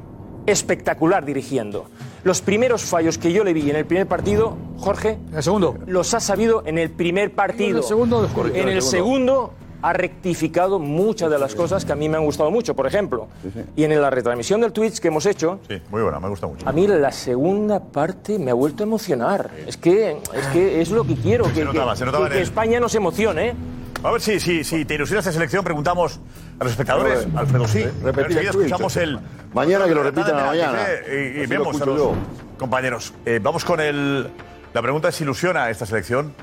[0.46, 1.86] espectacular dirigiendo.
[2.24, 5.78] Los primeros fallos que yo le vi en el primer partido, Jorge, el segundo.
[5.86, 7.70] los ha sabido en el primer partido.
[7.70, 8.56] En el segundo, después.
[8.56, 9.54] En el segundo
[9.88, 13.28] ha rectificado muchas de las cosas que a mí me han gustado mucho, por ejemplo.
[13.76, 16.67] Y en la retransmisión del Twitch que hemos hecho, Sí, muy buena, me gusta mucho.
[16.67, 19.50] a mí la segunda parte me ha vuelto a emocionar.
[19.67, 22.38] Es que es, que es lo que quiero, que, notaba, que- se notaba que- en
[22.39, 22.43] que.
[22.43, 23.50] España nos emocione.
[23.50, 23.54] ¿eh?
[24.04, 26.19] A ver si, si, si te ilusiona esta selección, preguntamos
[26.60, 27.26] a los espectadores.
[27.26, 27.84] Pero, Alfredo, sí.
[28.04, 28.65] repetir enseguida el tweet.
[28.65, 29.19] escuchamos el.
[29.54, 30.80] Mañana que lo repitan a la mañana.
[31.08, 32.13] eh, Y, y Así lo vemos a escucho los yo.
[32.58, 33.13] compañeros.
[33.26, 34.30] Eh, vamos con el.
[34.74, 36.34] La pregunta es: ¿ilusiona esta selección?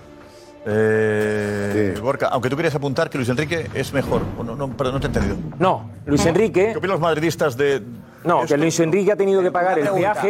[0.65, 4.23] Eh, Gorka, aunque tú querías apuntar que Luis Enrique es mejor.
[4.45, 5.37] No, no, perdón, no te he entendido.
[5.59, 6.71] No, Luis Enrique.
[6.73, 7.83] ¿Qué opinan los madridistas de.?
[8.25, 10.23] No, que Luis Enrique ha tenido que pagar el pregunta.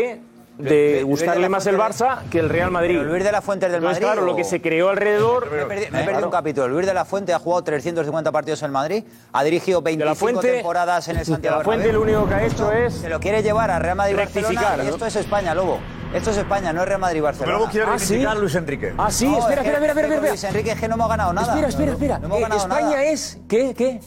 [0.59, 2.97] Luis de de gustarle la más el Barça que el Real Madrid.
[2.99, 4.15] Pero Luis de la Fuente es del Entonces, Madrid.
[4.15, 5.51] claro, lo que se creó alrededor.
[5.51, 6.69] Me he perdido, me he Eh, perdido un capítulo.
[6.69, 11.09] Luis de la Fuente ha jugado 350 partidos en Madrid, ha dirigido 25 Fuente- temporadas
[11.09, 12.07] en el Santiago De la Fuente Bernabéu.
[12.15, 14.89] lo único que ha hecho es Se lo quiere llevar a Real Madrid rectificar, y
[14.89, 15.79] esto es España, Lobo.
[16.13, 17.57] Esto es España, no es Real Madrid Pero Barcelona.
[17.57, 18.05] luego quiere Ah, ¿sí?
[18.11, 18.95] reivindicar Luis Enrique.
[18.99, 20.45] Ah, sí, No, espera, es que- espera, espera, espera, Luis.
[20.45, 21.49] Enrique es que no hemos ganado nada.
[21.49, 22.19] Espera, espera, espera.
[22.19, 23.03] No hemos Eh, ganado España nada.
[23.05, 23.39] es.
[23.49, 23.75] ¿Qué?
[23.75, 24.01] ¿Qué?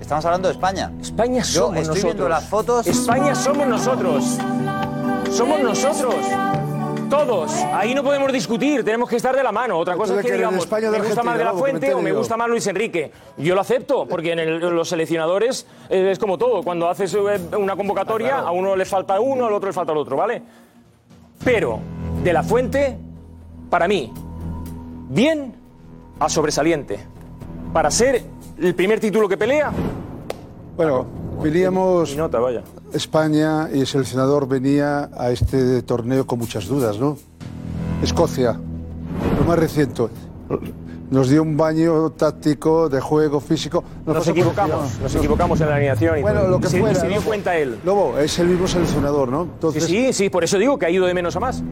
[0.00, 0.90] Estamos hablando de España.
[1.00, 2.02] España Yo somos estoy nosotros.
[2.04, 2.86] viendo las fotos.
[2.88, 4.38] España somos nosotros.
[5.36, 6.14] Somos nosotros.
[7.10, 7.52] Todos.
[7.72, 9.78] Ahí no podemos discutir, tenemos que estar de la mano.
[9.78, 12.18] Otra cosa es que digamos, España me gusta más de la Fuente o me digo.
[12.18, 13.12] gusta más Luis Enrique.
[13.36, 16.62] Yo lo acepto, porque en el- los seleccionadores eh, es como todo.
[16.64, 17.20] Cuando haces eh,
[17.56, 20.42] una convocatoria, a uno le falta uno, al otro le falta el otro, ¿vale?
[21.44, 21.78] Pero
[22.24, 22.96] de la Fuente,
[23.70, 24.12] para mí,
[25.08, 25.54] bien
[26.18, 26.98] a sobresaliente.
[27.72, 28.22] Para ser
[28.58, 29.70] el primer título que pelea,
[30.76, 31.06] Bueno,
[31.40, 32.10] veníamos.
[32.12, 32.62] y nota, vaya.
[32.96, 37.16] España y el seleccionador venía a este torneo con muchas dudas, ¿no?
[38.02, 38.58] Escocia,
[39.38, 40.02] lo más reciente,
[41.10, 43.84] nos dio un baño táctico, de juego, físico.
[44.04, 46.98] Nos equivocamos, nos equivocamos en la alineación y Bueno, lo que se, fuera.
[46.98, 47.22] se dio ¿no?
[47.22, 47.78] cuenta él.
[47.84, 49.48] Lobo, es el mismo seleccionador, ¿no?
[49.72, 51.62] Sí, sí, sí, por eso digo que ha ido de menos a más.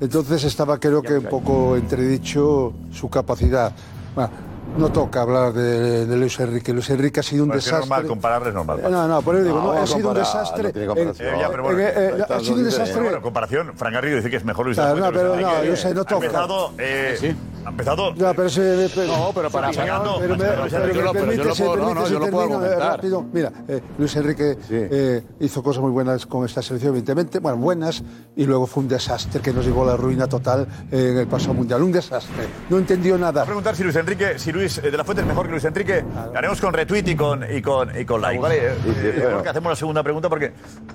[0.00, 3.72] entonces estaba, creo que un poco entredicho su capacidad.
[4.14, 4.30] Bueno,
[4.78, 6.72] no toca hablar de, de Luis Enrique.
[6.72, 7.80] Luis Enrique ha sido un es desastre.
[7.80, 8.80] normal, compararle es normal.
[8.80, 10.72] Eh, No, no, por eso digo, No, no, ha sido un desastre.
[10.74, 10.94] no.
[10.96, 12.92] Eh, ya, pero bueno, en- eh, ha sido un desastre.
[12.92, 15.52] Pero bueno, comparación, Frank Garrido dice que es mejor Luis la no, pero Luis no,
[15.54, 15.68] Enrique.
[15.70, 16.26] yo sé, no Ha toca.
[16.26, 18.90] empezado, eh, ha empezado No, pero se.
[18.94, 20.76] pero- No, pero para- Sí, ganando, Pero me, pero Enrique.
[20.76, 22.66] me lo- pero yo permite, se no, permite, no, se yo lo puedo termino, eh,
[22.68, 22.96] argumentar.
[22.96, 23.24] rápido.
[23.32, 24.74] Mira, eh, Luis Enrique Sí.
[24.74, 28.02] eh, hizo cosas muy buenas con esta selección, evidentemente, bueno, buenas,
[28.36, 31.26] y luego fue un desastre que nos llevó a la ruina total eh, en el
[31.26, 31.82] pasado mundial.
[31.82, 32.46] Un desastre.
[32.70, 33.42] No entendió nada.
[33.42, 35.64] a preguntar si Luis Enrique, si Luis eh, de la Fuente es mejor que Luis
[35.64, 36.04] Enrique.
[36.32, 38.40] Lo haremos con retweet y con, y con, y con like.
[38.40, 38.56] ¿vale?
[38.68, 39.28] Eh, Sí, sí, eh, bueno.
[39.28, 40.52] creo que hacemos la segunda pregunta porque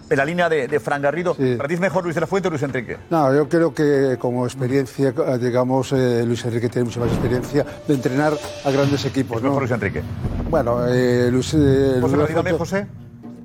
[0.10, 1.56] en la línea de, de Fran Garrido, Sí.
[1.56, 2.98] ¿para ti es mejor Luis de la Fuente o Luis Enrique?
[3.10, 7.66] No, yo creo que como experiencia, eh, digamos, eh, Luis Enrique tiene mucha más experiencia
[7.88, 8.34] de entrenar
[8.66, 9.38] a grandes equipos.
[9.38, 9.50] Es ¿no?
[9.50, 10.02] mejor Luis Enrique.
[10.50, 11.54] Bueno, eh, Luis.
[11.54, 12.88] eh, José, Luis ¿para ti también, Alfonso- José?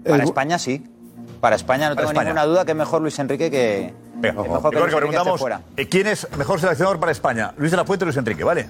[0.04, 0.86] Para Eh, España sí.
[1.40, 2.30] Para España no Para tengo España.
[2.30, 3.92] ninguna duda que es mejor Luis Enrique que.
[4.18, 5.60] Venga, mejor que Luis que Enrique preguntamos fuera.
[5.76, 8.68] eh, quién es mejor seleccionador para España, Luis de la Fuente o Luis Enrique, ¿vale?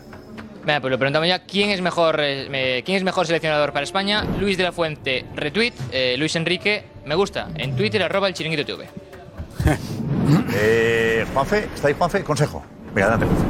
[0.67, 1.45] Venga, pues lo preguntamos ya.
[1.45, 4.25] ¿Quién es mejor, eh, me- ¿quién es mejor seleccionador para España?
[4.41, 5.73] Luis de la Fuente, retweet.
[5.93, 7.49] eh, Luis Enrique, me gusta.
[7.57, 8.89] En Twitter, arroba el chiringuito TV.
[10.59, 12.25] Eh, Juanfe, ¿está ahí Juanfe?
[12.25, 12.65] Consejo.
[12.93, 13.47] Venga, adelante, Juanfe.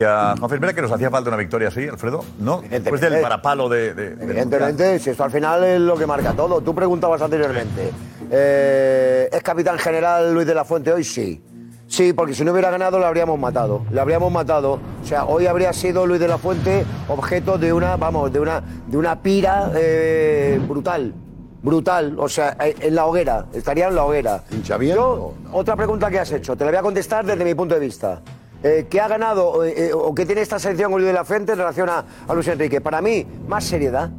[0.00, 2.62] Ya, Juanfe, que nos hacía falta una victoria así, Alfredo, ¿no?
[2.62, 3.94] Después del parapalo de...
[3.94, 6.60] de- de- Evidentemente, si esto al final es lo que marca todo.
[6.60, 7.90] Tú preguntabas anteriormente,
[8.30, 11.02] eh, ¿es capitán general Luis de la Fuente hoy?
[11.02, 11.42] Sí.
[11.88, 13.82] Sí, porque si no hubiera ganado, lo habríamos matado.
[13.90, 14.78] Le habríamos matado.
[15.02, 18.62] O sea, hoy habría sido Luis de la Fuente objeto de una, vamos, de una,
[18.86, 21.14] de una pira eh, brutal.
[21.62, 22.14] Brutal.
[22.18, 23.46] O sea, eh, en la hoguera.
[23.54, 24.44] Estaría en la hoguera.
[24.78, 26.54] Yo, otra pregunta que has hecho.
[26.56, 28.20] Te la voy a contestar desde mi punto de vista.
[28.62, 31.52] Eh, ¿Qué ha ganado eh, o qué tiene esta selección con Luis de la Fuente
[31.52, 32.82] en relación a, a Luis Enrique?
[32.82, 34.10] Para mí, más seriedad.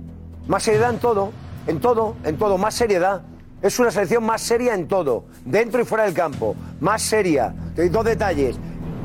[0.48, 1.32] Más seriedad en todo.
[1.68, 2.58] En todo, en todo.
[2.58, 3.22] Más seriedad.
[3.62, 6.56] Es una selección más seria en todo, dentro y fuera del campo.
[6.80, 7.54] Más seria.
[7.92, 8.58] Dos detalles.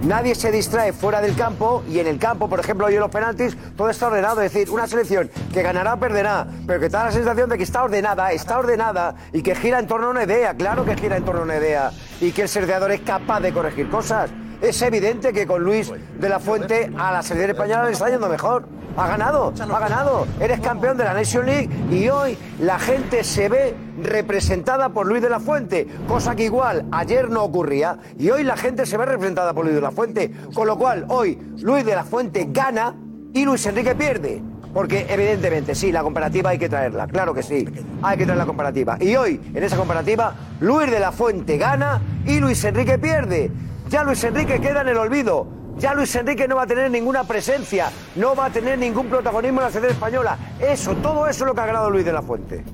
[0.02, 3.10] Nadie se distrae fuera del campo y en el campo, por ejemplo, hoy en los
[3.10, 4.42] penaltis, todo está ordenado.
[4.42, 7.56] Es decir, una selección que ganará o perderá, pero que te da la sensación de
[7.56, 10.54] que está ordenada, está ordenada y que gira en torno a una idea.
[10.54, 11.90] Claro que gira en torno a una idea
[12.20, 14.30] y que el servidor es capaz de corregir cosas.
[14.60, 18.28] Es evidente que con Luis de la Fuente a la selección española le está yendo
[18.28, 18.66] mejor.
[18.96, 20.26] Ha ganado, ha ganado.
[20.40, 25.20] Eres campeón de la Nation League y hoy la gente se ve representada por Luis
[25.20, 29.04] de la Fuente, cosa que igual ayer no ocurría y hoy la gente se ve
[29.04, 32.94] representada por Luis de la Fuente, con lo cual hoy Luis de la Fuente gana
[33.32, 34.42] y Luis Enrique pierde.
[34.72, 37.68] Porque evidentemente sí, la comparativa hay que traerla, claro que sí,
[38.02, 38.96] hay que traer la comparativa.
[39.00, 43.52] Y hoy, en esa comparativa, Luis de la Fuente gana y Luis Enrique pierde.
[43.94, 45.46] Ya Luis Enrique queda en el olvido.
[45.78, 49.60] Ya Luis Enrique no va a tener ninguna presencia, no va a tener ningún protagonismo
[49.60, 50.36] en la selección española.
[50.58, 52.64] Eso, todo eso es lo que ha ganado Luis de la Fuente.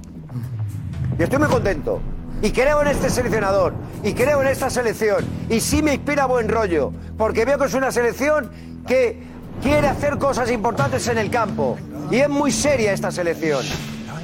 [1.18, 2.00] Y estoy muy contento.
[2.40, 3.74] Y creo en este seleccionador.
[4.02, 5.22] Y creo en esta selección.
[5.50, 6.90] Y sí me inspira buen rollo.
[7.18, 8.50] Porque veo que es una selección
[8.86, 9.22] que
[9.62, 11.76] quiere hacer cosas importantes en el campo.
[12.10, 13.66] Y es muy seria esta selección.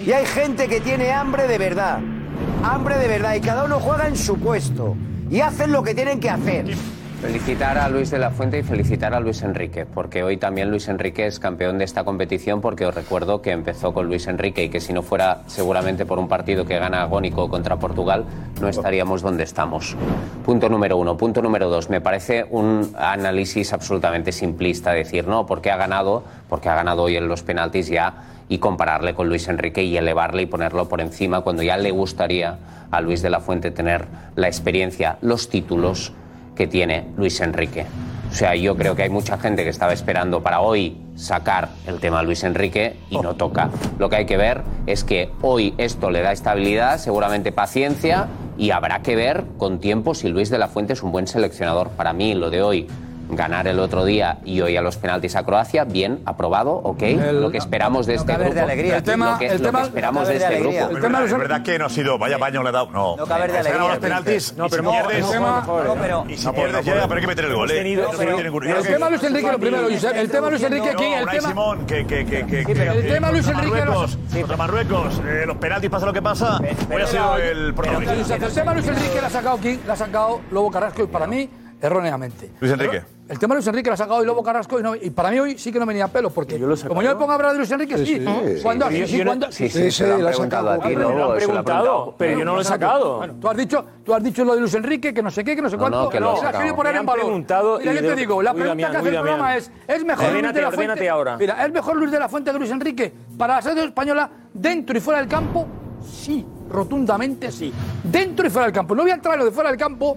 [0.03, 1.99] Y hay gente que tiene hambre de verdad.
[2.65, 3.35] Hambre de verdad.
[3.35, 4.97] Y cada uno juega en su puesto.
[5.31, 6.67] Y hacen lo que tienen que hacer.
[7.21, 10.87] Felicitar a Luis de la Fuente y felicitar a Luis Enrique, porque hoy también Luis
[10.87, 14.69] Enrique es campeón de esta competición, porque os recuerdo que empezó con Luis Enrique y
[14.69, 18.27] que si no fuera seguramente por un partido que gana agónico contra Portugal,
[18.61, 19.97] no estaríamos donde estamos.
[20.45, 21.17] Punto número uno.
[21.17, 21.89] Punto número dos.
[21.89, 27.17] Me parece un análisis absolutamente simplista decir, no, porque ha ganado, porque ha ganado hoy
[27.17, 31.41] en los penaltis ya y compararle con Luis Enrique y elevarle y ponerlo por encima
[31.41, 32.59] cuando ya le gustaría
[32.91, 34.07] a Luis de la Fuente tener
[34.37, 36.13] la experiencia, los títulos
[36.55, 37.87] que tiene Luis Enrique.
[38.31, 42.01] O sea, yo creo que hay mucha gente que estaba esperando para hoy sacar el
[42.01, 43.71] tema Luis Enrique y no toca.
[43.99, 48.29] Lo que hay que ver es que hoy esto le da estabilidad, seguramente paciencia
[48.59, 51.91] y habrá que ver con tiempo si Luis de la Fuente es un buen seleccionador.
[51.91, 52.87] Para mí, lo de hoy
[53.29, 57.03] ganar el otro día y hoy a los penaltis a Croacia, bien, aprobado, ok.
[57.33, 58.55] lo que esperamos de este caber grupo.
[58.55, 58.87] de alegría.
[58.87, 60.45] Lo que- El tema- lo que, el lo que tema- esperamos no de caber de
[60.45, 60.81] este alegría.
[60.87, 60.97] grupo.
[60.97, 62.91] Es verdad, es verdad que no ha sido, vaya baño le ha dado.
[62.91, 64.55] No, No cabe de ganado los alegría, penaltis.
[64.57, 67.03] No, y pero si no, pierdes, el tema- no, pero- y si pierdes, por ya,
[67.03, 67.71] pero hay que meter el gol.
[67.71, 67.81] ¿eh?
[67.81, 67.97] el
[68.87, 71.13] tema que- Luis Enrique, lo primero, Josep, el tema Luis Enrique, ¿quién?
[71.15, 72.75] El tema- Simón, que, que, que, que, el que-
[73.13, 73.83] tema Luis Enrique,
[74.41, 76.59] contra Marruecos, eh, los penaltis, pasa lo que pasa,
[76.95, 78.37] hoy ha sido el protagonista.
[78.37, 81.27] El tema Luis Enrique la ha sacado aquí, la ha sacado Lobo Carrasco y para
[81.27, 81.49] mí,
[81.87, 82.51] erróneamente.
[82.61, 83.03] Luis Enrique.
[83.29, 85.33] El tema de Luis Enrique lo ha sacado hoy Lobo Carrasco y, no- y para
[85.33, 87.53] mí hoy sí que no venía a pelo, porque como yo me pongo a hablar
[87.53, 88.07] de Luis Enrique, sí.
[88.07, 88.63] Sí, sí.
[88.63, 90.79] Cuando, Sí, sí, yo- sí, yo no- cuando- sí, sí, se lo han preguntado a
[90.79, 93.17] ti, se lo han preguntado, pero yo no lo he sacado.
[93.17, 95.57] Bueno, tú has dicho, tú has dicho lo de Luis Enrique, que no sé qué,
[95.57, 96.03] que no sé No, cuánto.
[96.05, 96.63] no, que lo ha se las sacado.
[96.63, 97.25] quiero poner en valor.
[97.25, 100.33] preguntado Mira, y yo te digo, la pregunta que hace el programa es, ¿es mejor
[100.33, 101.09] Luis de la Fuente?
[101.09, 101.37] ahora.
[101.37, 104.97] Mira, ¿es mejor Luis de la Fuente que Luis Enrique para la selección española dentro
[104.97, 105.67] y fuera del campo?
[106.09, 107.73] Sí, rotundamente sí.
[108.05, 108.95] Dentro y fuera del campo.
[108.95, 110.17] No voy a entrar en lo de fuera del campo,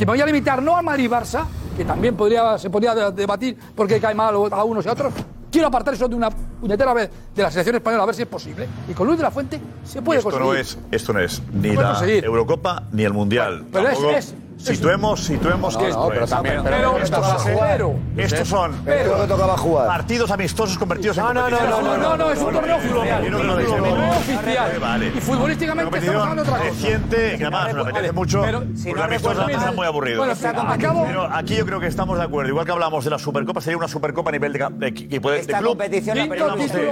[0.00, 1.44] que me voy a limitar no a Madrid Barça,
[1.76, 5.12] que también podría, se podría de- debatir porque cae mal a unos y a otros.
[5.52, 8.28] Quiero apartar eso de una puñetera vez de la selección española, a ver si es
[8.28, 8.66] posible.
[8.88, 10.60] Y con Luis de la Fuente se puede Esto no conseguir.
[10.60, 12.24] es, esto no es ni la conseguir.
[12.24, 13.66] Eurocopa ni el Mundial.
[13.70, 16.30] pero es- situemos, situemos No, que no, esto pero es.
[16.30, 19.86] también- pero- pero- estos pero- son, pero- estos son pero- Pero- tocaba jugar.
[19.86, 23.30] partidos amistosos convertidos en No, no, no, no, no, no, es un torneo oficial.
[23.30, 25.12] Torneo oficial.
[25.16, 26.64] Y futbolísticamente estamos hablando otra cosa.
[26.70, 30.26] reciente, que además me apetece mucho, Pero- porque amistosos mal- muy aburridos.
[30.40, 32.50] Bueno, pero aquí yo creo que estamos de acuerdo.
[32.50, 34.90] Igual que hablamos de la Supercopa, sería una Supercopa a nivel de, de
[35.38, 35.68] Esta club.
[35.70, 36.28] competición la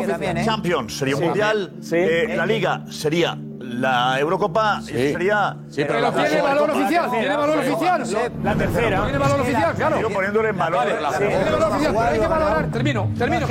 [0.06, 0.44] también, ¿eh?
[0.44, 1.24] Champions sería un.
[1.28, 3.36] Mundial, eh, la Liga sería
[3.68, 5.56] la Eurocopa, y sería...
[5.76, 8.32] pero la tiene valor oficial, tiene valor oficial.
[8.42, 9.02] La tercera.
[9.04, 9.96] Tiene valor oficial, claro.
[9.98, 10.84] Digo, poniéndolo en valor.
[10.84, 11.00] Tiene
[11.50, 12.70] valor oficial, pero hay que valorar.
[12.70, 13.46] Termino, termino.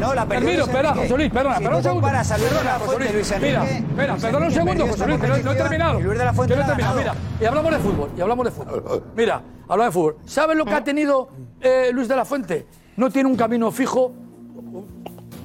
[0.00, 0.94] No, la Termino, espera.
[0.94, 2.06] José Luis, perdona, espera un segundo.
[2.06, 3.34] de Perdona, José Luis.
[3.40, 6.00] Mira, espera, perdona un segundo, José Luis, que no- he terminado.
[6.00, 7.14] y Luis de la Fuente Que no he terminado, mira.
[7.40, 9.04] Y hablamos de fútbol, y hablamos de fútbol.
[9.16, 10.16] Mira, hablamos de fútbol.
[10.26, 11.28] ¿Sabes lo que ha tenido
[11.60, 12.66] eh, Luis de la Fuente?
[12.96, 14.12] No tiene un camino fijo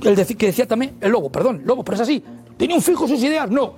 [0.04, 2.24] el deci- que decía también el Lobo, perdón, Lobo, pero es así.
[2.58, 3.50] ¿Tiene un fijo sus ideas?
[3.50, 3.74] No.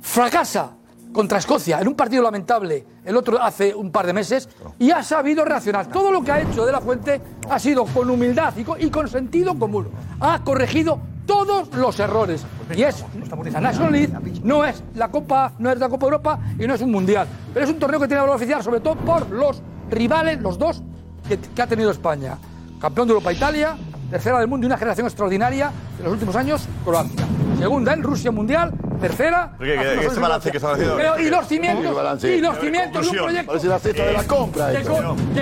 [0.00, 0.72] Fracasa
[1.12, 5.02] contra Escocia en un partido lamentable, el otro hace un par de meses, y ha
[5.02, 5.86] sabido reaccionar.
[5.86, 9.58] Todo lo que ha hecho de la Fuente ha sido con humildad y con, sentido
[9.58, 9.88] común.
[10.20, 12.44] Ha corregido todos los errores.
[12.74, 13.04] Y es
[13.52, 16.80] la National League, no es la Copa, no es la Copa Europa y no es
[16.82, 17.26] un Mundial.
[17.52, 20.82] Pero es un torneo que tiene valor oficial, sobre todo por los rivales, los dos,
[21.26, 22.36] que, que ha tenido España.
[22.80, 23.76] Campeón de Europa Italia,
[24.10, 27.26] tercera del mundo y una generación extraordinaria en los últimos años, Croacia.
[27.58, 29.52] Segunda en Rusia Mundial, tercera.
[29.58, 30.96] ¿Qué- qué- unos este balance que haciendo?
[30.96, 32.36] Pero, y los cimientos, ¿Qué balance?
[32.36, 33.46] y los Eh, cimientos de un proyecto.
[33.48, 34.78] Parece la cesta de la compra, Que,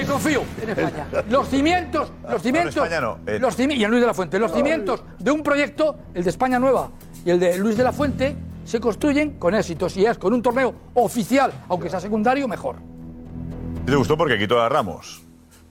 [0.01, 1.07] que confío en España.
[1.29, 3.39] Los cimientos, los cimientos, España no, eh.
[3.39, 6.31] los cimi- y en Luis de la Fuente, los cimientos de un proyecto, el de
[6.31, 6.89] España Nueva
[7.25, 10.41] y el de Luis de la Fuente, se construyen con éxitos y es con un
[10.43, 12.77] torneo oficial, aunque sea secundario, mejor.
[13.85, 15.23] ¿Te gustó porque quitó a Ramos?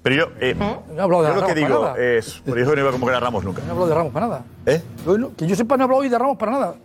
[0.06, 1.96] Pero yo, eh, No he hablado de yo lo que digo nada.
[1.98, 3.62] es, por eso no iba a convocar a Ramos nunca.
[3.64, 4.44] No he hablado de Ramos para nada.
[4.68, 4.80] ¿Eh?
[5.04, 6.76] Yo no- que yo sepa, no he hablado hoy de Ramos para nada.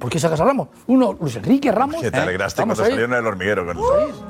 [0.00, 0.66] ¿Por qué sacas a Ramos?
[0.88, 2.00] Uno, Luis Enrique Ramos.
[2.02, 3.64] Que te alegraste Vamos cuando salieron el hormiguero.
[3.64, 3.78] Con...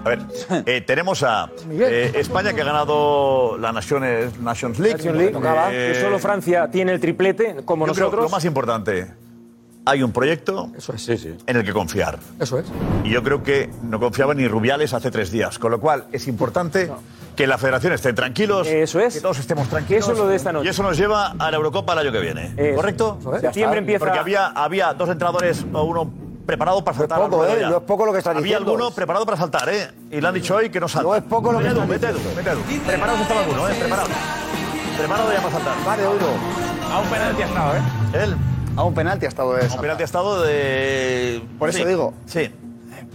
[0.04, 0.18] A ver,
[0.66, 4.98] eh, tenemos a eh, España que ha ganado la Nations, Nations League.
[4.98, 5.36] Nations League.
[5.72, 8.24] Eh, Que solo Francia tiene el triplete, como yo creo nosotros.
[8.26, 9.06] lo más importante,
[9.88, 10.70] hay un proyecto
[11.46, 12.18] en el que confiar.
[12.38, 12.66] Eso es.
[13.04, 15.58] Y yo creo que no confiaba ni Rubiales hace tres días.
[15.58, 16.90] Con lo cual es importante
[17.34, 18.66] que la federación esté tranquilos.
[18.66, 19.14] Eso es.
[19.14, 20.02] Que todos estemos tranquilos.
[20.04, 20.66] Eso es lo de esta noche.
[20.66, 22.52] Y eso nos lleva a la Eurocopa el año que viene.
[22.56, 22.76] Eso.
[22.76, 23.16] ¿Correcto?
[23.20, 23.40] Eso es.
[23.40, 26.10] Septiembre empieza- Porque había, había dos entrenadores o uno
[26.44, 27.18] preparado para saltar.
[27.18, 27.70] poco, al ruedo ¿eh?
[27.70, 28.70] No es poco lo que Había diciendo.
[28.72, 29.90] alguno preparado para saltar, ¿eh?
[30.10, 31.08] Y le han dicho hoy que no salta.
[31.08, 32.60] No es poco lo que estás Edu, mete Edu, mete Edu.
[32.86, 33.74] Preparado estaba alguno, ¿eh?
[33.78, 34.08] Preparado.
[34.98, 35.74] Preparado ya para saltar.
[35.86, 36.26] Vale, uno.
[36.92, 37.80] A un penalti ha estado, ¿eh?
[38.24, 38.36] Él.
[38.78, 41.42] A un penalti ha estado de A un penalti ha estado de.
[41.58, 41.84] Por eso Sí.
[41.84, 42.14] digo.
[42.26, 42.48] Sí.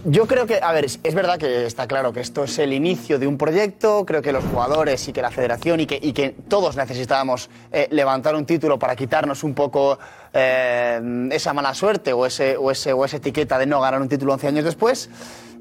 [0.04, 3.18] Yo creo que, a ver, es verdad que está claro que esto es el inicio
[3.18, 6.36] de un proyecto, creo que los jugadores y que la federación y que, y que
[6.48, 9.98] todos necesitábamos eh, levantar un título para quitarnos un poco
[10.34, 14.08] eh, esa mala suerte o, ese, o, ese, o esa etiqueta de no ganar un
[14.10, 15.08] título 11 años después.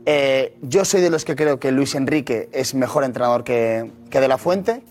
[0.05, 4.19] Eh, yo soy de los que creo que Luis Enrique es mejor entrenador que, que
[4.19, 4.83] De La Fuente,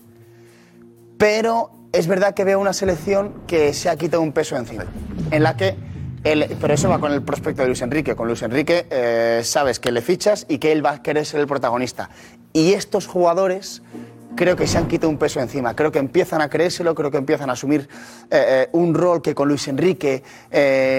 [1.19, 4.85] pero es verdad que veo una selección que se ha quitado un peso encima,
[5.31, 5.75] en la que
[6.23, 8.15] él- pero eso va con el prospecto de Luis Enrique.
[8.15, 11.39] Con Luis Enrique eh, sabes que le fichas y que él va a querer ser
[11.39, 12.09] el protagonista.
[12.51, 13.83] Y estos jugadores
[14.35, 15.75] creo que se han quitado un peso encima.
[15.75, 17.87] Creo que empiezan a creérselo, creo que empiezan a asumir
[18.31, 20.23] eh, eh, un rol que con Luis Enrique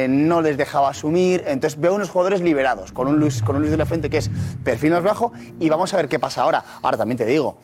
[0.09, 1.43] no les dejaba asumir.
[1.47, 4.19] Entonces veo unos jugadores liberados, con un Luis, con un Luis de la Fuente que
[4.19, 4.31] es
[4.63, 5.33] perfil más bajo.
[5.59, 6.63] Y vamos a ver qué pasa ahora.
[6.83, 7.59] Ahora también te digo,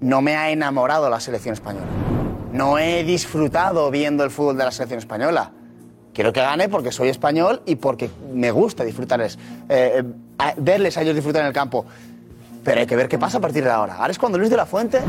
[0.00, 1.86] no me ha enamorado la selección española.
[2.52, 5.52] No he disfrutado viendo el fútbol de la selección española.
[6.14, 11.02] Quiero que gane porque soy español y porque me gusta disfrutarles, eh, eh, verles a
[11.02, 11.84] ellos disfrutar en el campo.
[12.64, 13.96] Pero hay que ver qué pasa a partir de ahora.
[13.96, 15.00] Ahora es cuando Luis de la Fuente.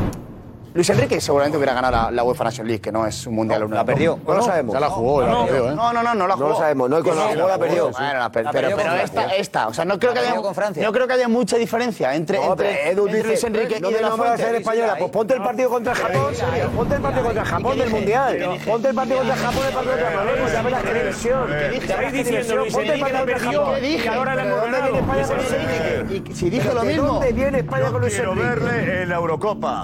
[0.74, 3.68] Luis Enrique seguramente hubiera ganado la, la UEFA Nations League, que no es un mundial.
[3.70, 4.20] la perdió.
[4.26, 4.74] No lo sabemos.
[4.74, 5.76] Ya la jugó, ya la perdió, ¿eh?
[5.76, 6.50] No, no, no, no la No jugó.
[6.50, 7.90] lo sabemos, no, cuando la jugó la perdió.
[7.90, 10.16] Bueno, la per- La pero perdió pero con esta, esta, o sea, no creo que
[10.16, 13.02] La haya, perdió con no creo que haya mucha diferencia entre, No, entre, pero Edu
[13.08, 14.52] entre dice, Luis Enrique no y de la Fuente.
[14.52, 14.96] la española.
[15.00, 16.34] Pues ponte el partido contra el Japón.
[16.76, 18.60] Ponte el partido contra Japón del Mundial.
[18.66, 20.52] Ponte el partido contra el Japón, el partido contra Marruecos.
[20.52, 21.48] Ya verás qué diversión.
[21.50, 23.76] Partido contra el Japón.
[23.76, 24.06] ¿Qué dije?
[24.06, 24.84] Y ahora le ¿Pero hemos ganado.
[24.92, 26.32] viene España con Luis Enrique?
[26.32, 27.08] Y si dije lo ¿De mismo.
[27.08, 28.50] dónde viene España con Luis Quiero Enrique?
[28.50, 29.84] verle en la Eurocopa.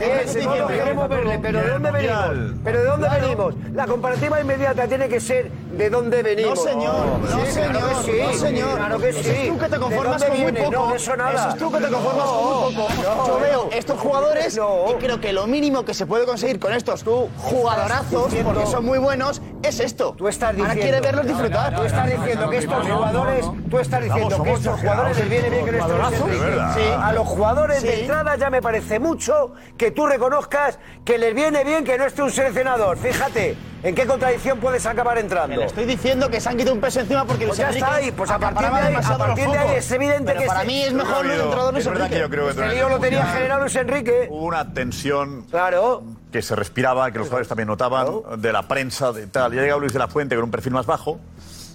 [0.00, 2.58] Ese no lo queremos verle, pero ¿de dónde venimos?
[2.64, 3.54] ¿Pero de dónde venimos?
[3.74, 6.58] La comparativa inmediata tiene que ser de dónde venimos.
[6.58, 8.76] No, señor, no, señor, no, señor.
[8.76, 9.20] Claro que sí.
[9.20, 10.70] Eso es tú que te conformas ¿De con muy poco.
[10.70, 11.34] No, eso nada.
[11.34, 13.26] Eso es tú que te conformas con muy poco.
[13.26, 17.04] Yo veo estos jugadores y creo que lo mínimo que se puede conseguir con estos
[17.38, 20.14] jugadorazos, porque son muy buenos, es esto.
[20.16, 21.74] Tú estás diciendo, Ahora quiere verlos disfrutar.
[21.74, 25.64] Tú estás diciendo que estos jugadores, tú estás diciendo que estos jugadores les viene bien
[25.64, 27.00] que no estén.
[27.00, 31.64] A los jugadores de entrada ya me parece mucho que tú reconozcas que les viene
[31.64, 32.96] bien que no esté un seleccionador.
[32.98, 35.56] Fíjate, ¿en qué contradicción puedes acabar entrando?
[35.56, 37.94] Le estoy diciendo que se han quitado un peso encima porque Pues Luis ya está
[37.96, 40.66] ahí, pues a partir de ahí, a partir de es evidente Pero que para se-
[40.66, 42.16] mí es mejor el entrenador Luis es verdad Enrique.
[42.16, 44.26] que yo creo que Este lío lo tenía generado Luis Enrique.
[44.30, 46.02] Hubo una tensión Claro.
[46.32, 48.06] que se respiraba, que los jugadores también notaban,
[48.38, 49.52] de la prensa, de tal.
[49.52, 51.18] Ya ha llegado Luis de la Fuente con un perfil más bajo,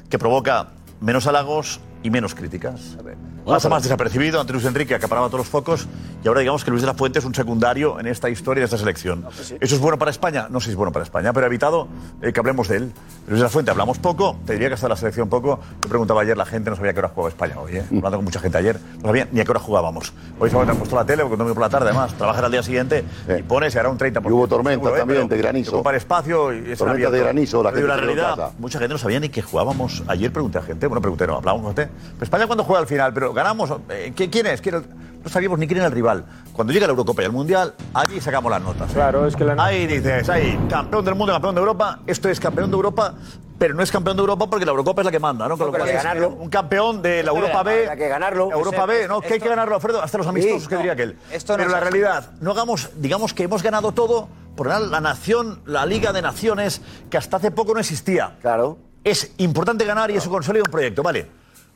[0.09, 0.67] que provoca
[1.01, 2.97] menos halagos y menos críticas.
[3.45, 5.87] Pasa más desapercibido ante Luis Enrique, acaparaba todos los focos,
[6.23, 8.65] y ahora digamos que Luis de la Fuente es un secundario en esta historia, en
[8.65, 9.25] esta selección.
[9.59, 10.47] ¿Eso es bueno para España?
[10.49, 11.87] No sé si es bueno para España, pero he evitado
[12.21, 12.91] eh, que hablemos de él.
[13.27, 15.59] Luis de la Fuente, hablamos poco, te diría que hasta la selección poco.
[15.81, 17.83] Yo preguntaba ayer, la gente no sabía a qué hora jugaba España hoy, ¿eh?
[17.89, 20.13] hablando con mucha gente ayer, no sabía ni a qué hora jugábamos.
[20.39, 22.63] Hoy se han puesto la tele, porque domingo por la tarde además, trabajas al día
[22.63, 23.03] siguiente
[23.37, 24.25] y pones y hará un 30%.
[24.25, 24.99] Y hubo tormenta seguro, ¿eh?
[24.99, 25.75] también de granizo.
[25.75, 27.11] Ocupar espacio y Tormenta abierto.
[27.11, 30.03] de granizo, la Pero gente lo realidad, mucha gente no sabía ni que jugábamos.
[30.07, 31.91] Ayer pregunté a gente, bueno, pregunté, no, hablábamos con gente.
[32.13, 33.71] Pero España cuando juega al final, pero ganamos.
[33.89, 34.61] eh, ¿qué- ¿Quién es?
[34.61, 34.81] ¿Quién es?
[35.23, 36.25] No sabíamos ni quién era el rival.
[36.51, 38.91] Cuando llega la Eurocopa y el Mundial, allí sacamos las notas.
[38.91, 39.55] Claro, es que la...
[39.63, 41.99] Ahí dices, ahí, campeón del mundo, campeón de Europa.
[42.05, 43.15] Esto es campeón de Europa,
[43.57, 45.57] pero no es campeón de Europa porque la Eurocopa es la que manda, ¿no?
[45.57, 46.29] Con lo cual hay que es ganarlo.
[46.29, 47.87] Un campeón de la Europa B.
[47.89, 48.51] Hay que ganarlo.
[48.51, 49.21] Europa B, ¿no?
[49.21, 51.17] Que hay que ganarlo, Alfredo, hasta los amistosos, Sí, que no, diría aquel.
[51.31, 54.27] esto no pero la realidad, no hagamos, digamos que hemos ganado todo
[54.57, 58.35] por ganar la nación, la Liga de Naciones, que hasta hace poco no existía.
[58.41, 58.77] Claro.
[59.05, 61.27] Es importante ganar y eso consolida un proyecto, ¿vale?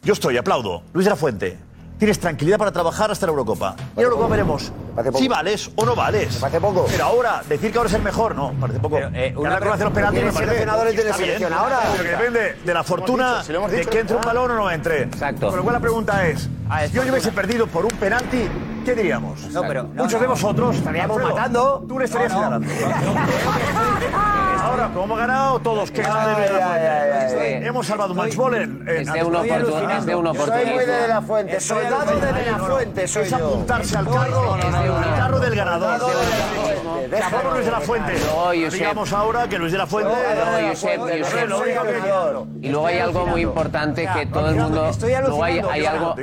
[0.07, 0.83] Yo estoy, aplaudo.
[0.93, 1.57] Luis de la Fuente,
[1.99, 3.75] tienes tranquilidad para trabajar hasta la Eurocopa.
[3.91, 4.71] Y la Eurocopa veremos
[5.17, 6.35] si vales o no vales.
[6.35, 6.85] Me parece poco.
[6.89, 8.95] Pero ahora, decir que ahora es el mejor, no, parece poco.
[8.95, 10.21] Pero, eh, una ahora los penaltis.
[10.21, 11.79] Tiene seleccionadores tiene selección ahora.
[11.97, 15.01] Pero depende de la fortuna de que entre un balón o no entre.
[15.01, 15.51] Exacto.
[15.51, 18.47] Con la pregunta es, ah, si yo hubiese perdido por un penalti,
[18.85, 19.41] ¿qué diríamos?
[19.49, 21.83] No, pero, Muchos de vosotros estaríamos matando.
[21.85, 22.65] Tú le estarías señalando.
[24.67, 28.13] ahora, como ha ganado, todos que este, Hemos salvado
[28.87, 29.11] Es
[30.03, 30.13] de.
[30.13, 31.59] Soy muy de la fuente.
[31.59, 34.57] Soldado de la fuente, soy Es apuntarse al carro,
[35.17, 35.99] carro del ganador.
[37.53, 38.13] Luis de la Fuente.
[38.71, 40.13] Digamos ahora que Luis de la Fuente.
[42.61, 44.91] Y luego hay algo muy importante que todo el mundo.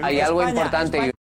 [0.03, 1.14] Hay algo importante.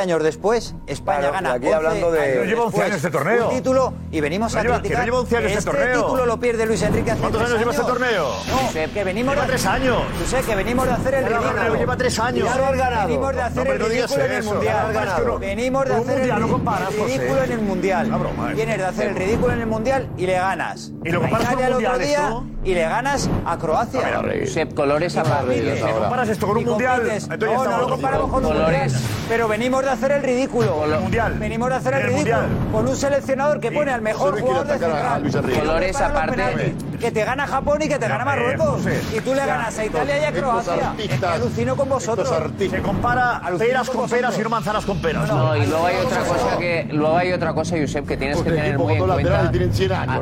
[0.00, 1.52] años después, España claro, gana.
[1.54, 2.36] Aquí hablando de.
[2.36, 3.48] No lleva 11 años este torneo.
[3.48, 4.96] Un título y venimos no a lleva, criticar.
[4.96, 6.04] Que no lleva 11 años este, este torneo.
[6.04, 8.28] título lo pierde Luis Enrique hace ¿Cuántos años lleva este torneo?
[8.48, 9.34] No, Josep, que venimos.
[9.34, 10.02] Lleva 3 años.
[10.20, 11.74] Josep, que venimos de hacer el ridículo.
[11.76, 12.48] Lleva 3 años.
[12.48, 13.08] Claro, has ganado.
[13.08, 15.38] Venimos de hacer el ridículo en el mundial.
[15.40, 18.54] Venimos de hacer el ridículo en el mundial.
[18.54, 18.86] Vienes de eh.
[18.86, 20.92] hacer el ridículo en el mundial y le ganas.
[21.04, 24.22] Y lo comparas con el otro día y le ganas a Croacia.
[24.40, 25.62] Josep, colores a Madrid.
[25.74, 28.90] Si comparas esto con un mundial, entonces no lo comparamos con un mundial.
[29.28, 30.76] Pero venimos de hacer el ridículo.
[30.76, 31.34] Con mundial.
[31.38, 32.72] Venimos de hacer el, el ridículo mundial.
[32.72, 35.58] con un seleccionador que pone al mejor jugador de central.
[35.58, 36.74] Colores aparte.
[37.00, 38.82] Que te gana Japón y que te gana Marruecos.
[39.14, 40.94] Y tú le ganas a Italia y a Croacia.
[40.98, 42.32] Es que alucino con vosotros.
[42.58, 45.28] Se compara peras con peras y no manzanas con peras.
[45.28, 48.44] No, y luego hay otra cosa que luego hay otra cosa, Josep, que tienes ah,
[48.44, 49.50] que tener muy en cuenta.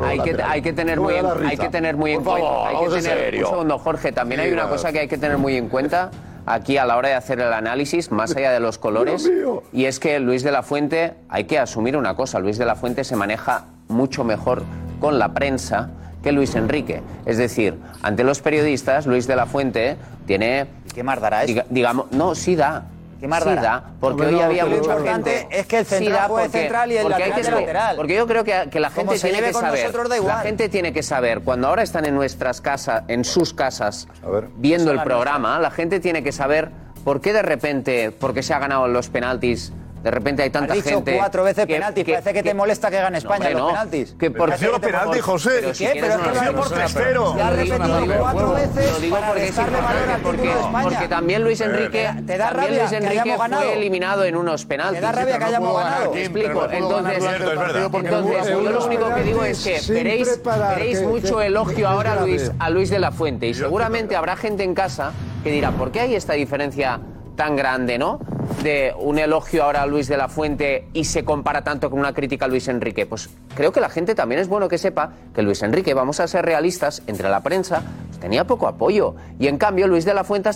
[0.07, 2.79] Hay que hay que tener muy hay que tener muy en cuenta.
[2.79, 6.11] Un segundo, Jorge, también hay una cosa que hay que tener muy en cuenta
[6.45, 9.31] aquí a la hora de hacer el análisis, más allá de los colores,
[9.71, 12.75] y es que Luis de la Fuente, hay que asumir una cosa, Luis de la
[12.75, 14.63] Fuente se maneja mucho mejor
[14.99, 15.89] con la prensa
[16.23, 17.01] que Luis Enrique.
[17.25, 20.67] Es decir, ante los periodistas, Luis de la Fuente tiene...
[20.93, 21.63] ¿Qué más dará eso?
[21.69, 22.85] Digamos, no, sí da,
[23.99, 24.65] porque hoy había
[25.49, 28.43] es que el central sí porque, central y el lateral, que, lateral Porque yo creo
[28.43, 30.23] que, la gente tiene que saber.
[30.23, 34.07] La gente tiene que saber, cuando ahora están en nuestras casas, en sus casas,
[34.55, 36.69] viendo el programa, la gente tiene que saber
[37.03, 39.73] por qué de repente, porque se ha ganado los penaltis
[40.03, 41.15] de repente hay tanta Has dicho gente.
[41.17, 42.03] cuatro veces que, penaltis.
[42.03, 43.67] Que, Parece que, que, te molesta que gane España hombre, los no.
[43.69, 44.15] penaltis.
[44.19, 45.51] Que por qué los penaltis, José.
[45.61, 45.91] Pero si ¿Qué?
[45.93, 47.37] Pero es que por testero.
[47.37, 48.91] Ya repetido cuatro veces.
[48.91, 49.59] Lo digo porque es
[50.21, 50.51] porque,
[50.83, 52.09] porque también Luis Enrique.
[52.27, 53.63] Te da rabia que hayamos ganado.
[53.63, 54.99] Fue eliminado en unos penaltis.
[54.99, 56.11] Te da rabia que hayamos ganado.
[56.11, 56.69] Te explico.
[56.69, 57.23] Entonces,
[57.93, 62.17] entonces yo lo único que digo es que veréis mucho elogio ahora
[62.59, 66.01] a Luis de la Fuente y seguramente habrá gente en casa que dirá, ¿por qué
[66.01, 66.99] hay esta diferencia
[67.35, 68.19] tan grande, no?
[68.63, 72.13] de un elogio ahora a Luis de la Fuente y se compara tanto con una
[72.13, 73.05] crítica a Luis Enrique?
[73.05, 76.27] Pues creo que la gente también es bueno que sepa que Luis Enrique, vamos a
[76.27, 80.23] ser realistas, entre la prensa pues tenía poco apoyo y en cambio Luis de la
[80.23, 80.49] Fuente,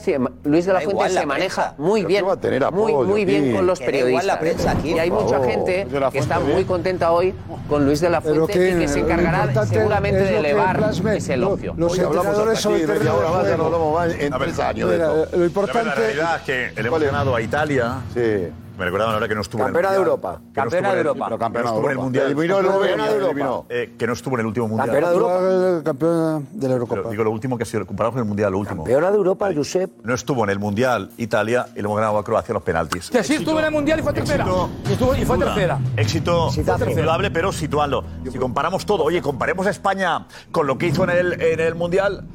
[0.43, 1.75] Luis de la Fuente igual, se la maneja prensa.
[1.77, 4.25] muy bien, apoyo, muy, muy bien con los periodistas.
[4.25, 4.93] La prensa, aquí.
[4.93, 6.53] Y hay favor, mucha gente que está bien.
[6.53, 7.33] muy contenta hoy
[7.69, 11.33] con Luis de la Fuente que, y que se encargará seguramente de elevar plasme, ese
[11.33, 11.73] elogio.
[11.77, 14.97] Los, los entrenadores sobre media hora más, ya no hablamos más en tres años de.
[14.97, 17.76] Lo importante la es que le hemos ganado a Italia
[18.13, 18.51] Sí.
[18.77, 20.39] Me recordaban ahora que no estuvo campeona en el de Europa.
[20.39, 21.37] Que campeona de Europa.
[21.39, 21.91] Campeona no de Europa.
[21.91, 23.65] el Mundial.
[23.69, 24.87] Eh, que no estuvo en el último Mundial.
[24.87, 25.83] Campeona de Europa.
[25.83, 28.83] Campeona de la digo lo último que ha sido, comparado con el Mundial, lo último.
[28.83, 29.89] Campeona de Europa, Josep.
[30.03, 33.09] No estuvo en el Mundial Italia y lo hemos ganado a Croacia los penaltis.
[33.09, 34.45] Que sí, estuvo en el Mundial y fue tercera.
[34.83, 35.79] Éxito, y, fue tercera.
[35.95, 36.49] Éxito
[36.87, 38.03] indudable, pero situarlo.
[38.31, 41.73] Si comparamos todo, oye, comparemos a España con lo que hizo en el, en el
[41.73, 42.25] Mundial,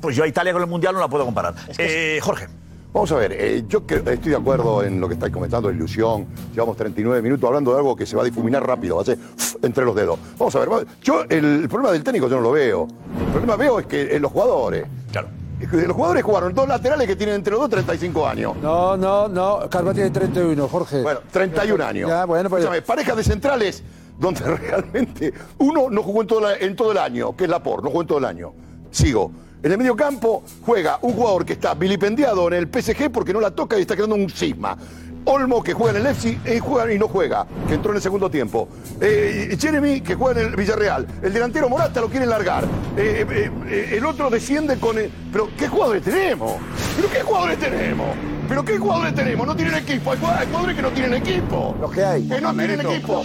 [0.00, 1.54] pues yo a Italia con el Mundial no la puedo comparar.
[1.78, 2.48] Eh, Jorge.
[2.94, 6.28] Vamos a ver, eh, yo estoy de acuerdo en lo que estáis comentando, ilusión.
[6.52, 9.18] Llevamos 39 minutos hablando de algo que se va a difuminar rápido, va a ser
[9.62, 10.16] entre los dedos.
[10.38, 12.86] Vamos a ver, yo el, problema del técnico yo no lo veo.
[13.18, 14.86] El problema veo es que en los jugadores.
[15.10, 15.26] Claro.
[15.72, 18.56] Los jugadores jugaron dos laterales que tienen entre los dos 35 años.
[18.62, 19.68] No, no, no.
[19.68, 21.02] Carva tiene 31, Jorge.
[21.02, 22.08] Bueno, 31 años.
[22.08, 22.62] Ya, bueno, pues...
[22.62, 23.82] Escúchame, pareja de centrales
[24.20, 28.06] donde realmente uno no jugó en todo, el año, que es Laporte, no jugó en
[28.06, 28.52] todo el año.
[28.92, 29.32] Sigo.
[29.64, 33.40] En el medio campo juega un jugador que está vilipendiado en el PSG porque no
[33.40, 34.76] la toca y está creando un cisma.
[35.24, 37.96] Olmo, que juega en el Leipzig eh, y, juega y no juega, que entró en
[37.96, 38.68] el segundo tiempo.
[39.00, 41.06] Eh, Jeremy, que juega en el Villarreal.
[41.22, 42.66] El delantero Morata lo quiere largar.
[42.98, 44.98] Eh, el otro desciende con...
[44.98, 45.10] El...
[45.32, 46.56] Pero, ¿qué jugadores tenemos?
[46.96, 48.08] ¿Pero qué jugadores tenemos?
[48.48, 49.46] ¿Pero qué jugadores tenemos?
[49.46, 50.12] No tienen equipo.
[50.12, 51.74] Hay jugadores que no tienen equipo.
[51.80, 52.28] Los que hay.
[52.28, 53.24] Que no tienen equipo.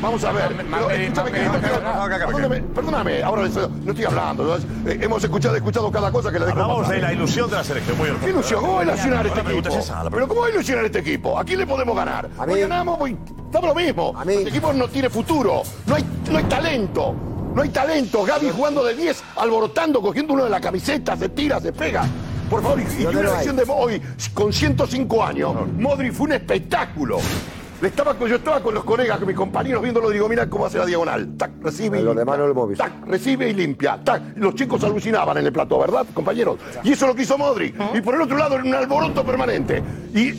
[0.00, 0.52] Vamos a ver.
[2.74, 4.56] Perdóname, ahora no estoy hablando.
[4.56, 6.60] Eh, hemos escuchado, escuchado cada cosa que le dejo.
[6.60, 7.96] Hablamos de la ilusión de la selección.
[8.22, 8.60] ¿Qué ilusión?
[8.60, 9.70] ¿Cómo va ilusionar este equipo?
[10.10, 11.38] ¿Pero cómo va ilusionar este equipo?
[11.38, 12.28] ¿A quién le podemos ganar?
[12.38, 12.98] Hoy ganamos,
[13.50, 14.14] damos lo mismo.
[14.26, 15.62] Este equipo no tiene futuro.
[15.86, 17.14] No hay, no hay talento.
[17.54, 18.24] No hay talento.
[18.24, 22.04] Gaby jugando de 10, alborotando, cogiendo uno de la camiseta, se tira, se pega.
[22.52, 24.02] Por favor, y, y una versión de hoy
[24.34, 25.54] con 105 años.
[25.78, 27.18] Modri fue un espectáculo.
[27.80, 30.76] Le estaba, yo estaba con los colegas, con mis compañeros viéndolo, digo, mira cómo hace
[30.76, 31.34] la diagonal.
[31.38, 32.84] Tac, recibe y Los demás no lo hemos visto.
[32.84, 33.98] Tac, recibe y limpia.
[34.04, 34.36] Tac.
[34.36, 36.58] Los chicos alucinaban en el plato, ¿verdad, compañeros?
[36.84, 37.68] Y eso es lo que hizo Modri.
[37.68, 37.90] ¿Eh?
[37.94, 39.82] Y por el otro lado, en un alboroto permanente.
[40.14, 40.36] Y o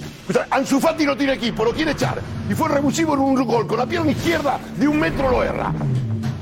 [0.52, 2.22] Ansu no tiene equipo, lo quiere echar.
[2.48, 3.66] Y fue revulsivo en un gol.
[3.66, 5.74] Con la pierna izquierda de un metro lo erra.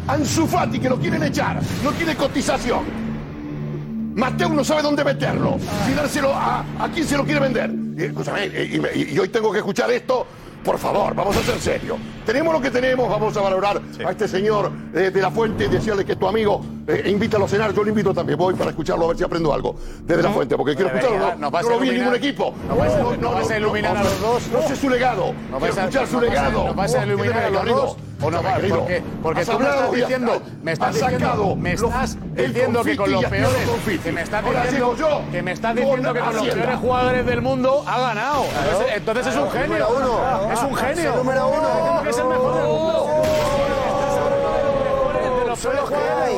[0.06, 3.01] Ansu Fati, que lo quieren echar, no tiene cotización
[4.14, 5.58] Mateo no sabe dónde meterlo.
[5.60, 5.90] Ah.
[5.90, 7.70] Y dárselo a, a quien se lo quiere vender.
[7.70, 8.52] Eh, eh, y, escúchame,
[8.96, 10.26] y, hoy tengo que escuchar esto.
[10.64, 11.98] Por favor, vamos a ser serios.
[12.24, 15.68] Tenemos lo que tenemos, vamos a valorar a este señor eh, de la fuente y
[15.68, 16.64] decirle que es tu amigo.
[16.88, 18.38] Eh, invítalo a cenar, yo lo invito también.
[18.38, 21.20] Voy para escucharlo a ver si aprendo algo desde la fuente, porque quiero escucharlo.
[21.20, 22.54] No, no no a lo vi en ningún equipo.
[22.68, 24.48] No vas, no, no, vas a iluminar a los dos.
[24.52, 25.34] No sé su legado.
[25.50, 26.66] No quiero a, escuchar su legado.
[26.66, 27.98] No vas a oh, iluminar a los dos.
[28.24, 32.18] O no, va, porque, porque tú hablado, me estás diciendo, me estás diciendo, me estás
[32.36, 36.36] diciendo que con los peores, que me estás diciendo, que me estás diciendo que con
[36.36, 38.46] los peores jugadores del mundo ha ganado.
[38.96, 39.88] Entonces, es un genio.
[40.54, 41.16] Es un genio.
[41.16, 42.10] Número uno.
[42.10, 43.71] Es el mejor del mundo
[45.62, 46.36] son los que hay.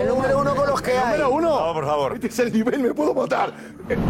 [0.00, 1.04] El número uno con los que hay.
[1.04, 1.66] Número uno.
[1.66, 2.14] No, por favor.
[2.14, 3.52] Este es el nivel, me puedo matar.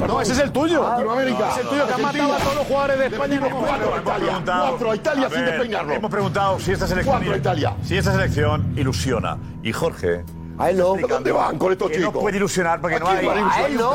[0.06, 0.86] No, ese es el tuyo.
[0.86, 1.50] Ah, Latinoamérica.
[1.50, 3.40] Es el tuyo que ha matado a todos los jugadores de España.
[3.40, 4.42] Cuatro a Italia.
[4.44, 5.92] Cuatro a Italia sin despeinarlo.
[5.92, 7.16] Hemos preguntado si esta selección.
[7.16, 7.76] Cuatro a Italia.
[7.82, 9.36] Si esta selección ilusiona.
[9.62, 10.24] Y Jorge.
[10.58, 10.94] A él no.
[10.94, 12.14] ¿A dónde van con estos chicos?
[12.14, 13.26] No puede ilusionar porque no hay.
[13.26, 13.92] A él no.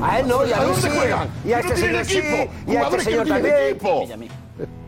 [0.00, 0.46] A él no.
[0.46, 1.28] Y a dónde juegan?
[1.44, 2.22] Y a este señor sí.
[2.66, 3.78] Y a este.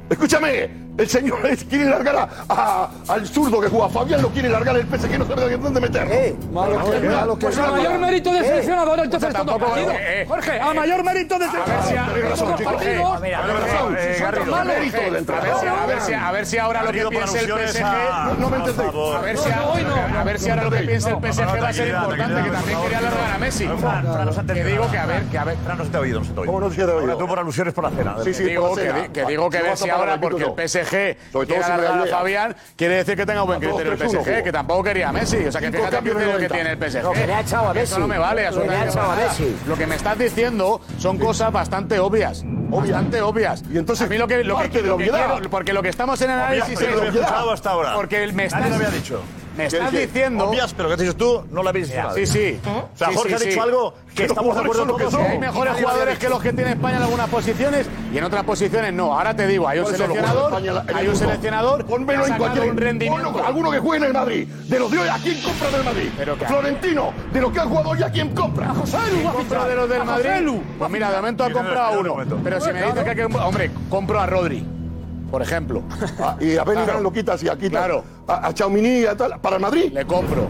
[0.09, 0.90] Escúchame.
[0.99, 1.39] El señor
[1.69, 3.89] quiere largar a, al zurdo que juega.
[3.89, 6.37] Fabián lo quiere largar el PSG, no sabe dónde meter.
[7.41, 9.61] Pues a mayor mérito de seleccionador, entonces estos
[10.29, 12.21] Jorge, a mayor mérito de seleccionador.
[16.21, 18.39] A ver si ahora lo que piensa el PSG.
[18.39, 18.91] No me entendéis.
[18.95, 22.83] A ver si ahora lo que piensa el PSG va a ser importante, que también
[22.83, 23.69] quería largar a Messi.
[24.47, 25.57] Que digo que a ver, que a ver.
[25.77, 27.17] no se te ha oído, no se te ha oído.
[27.17, 28.17] Tú por alusiones por la cena.
[28.23, 32.07] Que digo que a ver si ahora, porque el PSG PSG Sobre quiera alargar a
[32.07, 35.39] Fabián, quiere decir que tenga buen criterio el PSG, que tampoco quería a Messi.
[35.47, 37.03] O sea, que fíjate el criterio que tiene el PSG.
[37.03, 37.93] No, que le ha echado a Messi.
[37.93, 38.49] Eso no me vale.
[38.49, 39.57] Que le ha echado a Messi.
[39.67, 42.43] Lo que me estás diciendo son cosas bastante obvias.
[42.45, 43.63] Bastante obvias.
[43.71, 46.21] Y entonces, a mí lo que, lo que, lo que quiero, porque lo que estamos
[46.23, 46.89] en análisis es.
[47.95, 49.23] Porque me estás, había dicho.
[49.57, 50.49] Me estás diciendo.
[50.49, 52.11] Obvias, pero que has tú, no la habéis dicho.
[52.15, 52.61] Sí, sí.
[52.65, 56.29] O sea, Jorge ha dicho algo que estamos de acuerdo con Hay mejores jugadores que
[56.29, 59.13] los que tiene España en algunas posiciones y en otras posiciones no.
[59.13, 60.63] Ahora te digo, hay un seleccionador.
[60.95, 61.87] Hay un seleccionador.
[61.87, 62.75] Pónmelo en cualquier.
[62.77, 63.45] rendimiento.
[63.45, 64.49] Alguno que juegue en el Madrid.
[64.49, 66.09] De los de hoy, ¿a quién compra del Madrid?
[66.47, 68.71] Florentino, de los que ha jugado hoy, ¿a quién compra?
[68.71, 69.69] A José Lu.
[69.69, 70.61] de los del Madrid?
[70.79, 72.17] Pues mira, de momento ha comprado a uno.
[72.43, 73.25] Pero si me dices que hay que.
[73.25, 74.80] Hombre, compro a Rodri
[75.31, 75.83] por ejemplo.
[76.23, 77.01] Ah, y a Bellingham claro.
[77.01, 77.57] lo quitas y a.
[77.57, 78.05] Claro.
[78.27, 79.41] A, a Chaumini y a tal.
[79.41, 79.91] Para Madrid.
[79.93, 80.49] Le compro.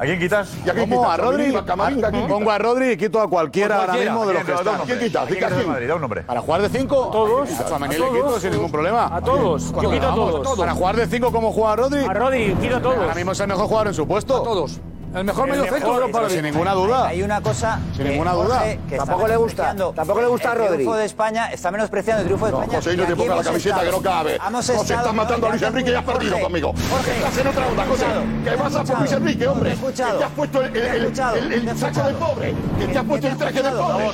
[0.00, 0.56] ¿A quién quitas?
[0.64, 1.04] ¿Y a quién quitas?
[1.10, 1.54] ¿A Rodri?
[1.54, 4.80] ¿A Pongo a Rodri y quito a cualquiera, pues ahora mismo de los que están.
[4.80, 5.24] ¿A quién quitas?
[5.24, 5.88] ¿A quién Madrid?
[5.88, 6.22] Da un nombre.
[6.22, 7.08] ¿Para jugar de cinco?
[7.08, 7.50] ¿A todos.
[7.50, 9.14] A le quito sin ningún problema.
[9.14, 9.70] ¿A todos?
[9.82, 10.58] Yo quito a todos.
[10.58, 12.04] ¿Para jugar de cinco como juega Rodri?
[12.06, 12.96] A Rodri, quito a todos.
[12.96, 14.36] Ahora mismo es el mejor jugador en su puesto.
[14.38, 14.80] A todos.
[15.14, 16.30] El mejor medio centro de Europa.
[16.30, 17.08] Sin ninguna duda.
[17.08, 17.80] Hay una cosa.
[17.94, 18.58] Sin que ninguna duda.
[18.58, 19.74] Jorge, que tampoco le gusta.
[19.74, 20.68] Tampoco le gusta a Rodri.
[20.68, 22.78] El triunfo de España está menospreciando el triunfo de no, España.
[22.78, 24.38] José, no te pongas la camiseta que no cabe.
[24.38, 26.74] José, estado, estás matando a Luis Enrique y has perdido conmigo.
[26.90, 28.06] Jorge, estás en otra onda, José.
[28.44, 29.70] Que vas a por Luis Enrique, hombre.
[29.74, 32.54] Que te has puesto el, el, el, saco de pobre.
[32.78, 34.10] Que te has puesto el traje de pobre.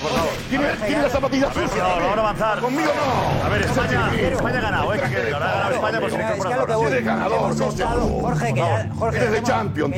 [0.87, 1.83] Tiene la zapatilla sucia.
[1.83, 2.61] No, vamos a avanzar.
[2.61, 3.45] Conmigo no.
[3.45, 4.11] A ver, España.
[4.15, 5.01] España ha ganado, ¿eh?
[5.03, 6.67] Ha ganado España por ser incorporador.
[8.23, 8.63] Jorge, que
[8.99, 9.19] Jorge.
[9.19, 9.95] Eres de Champions,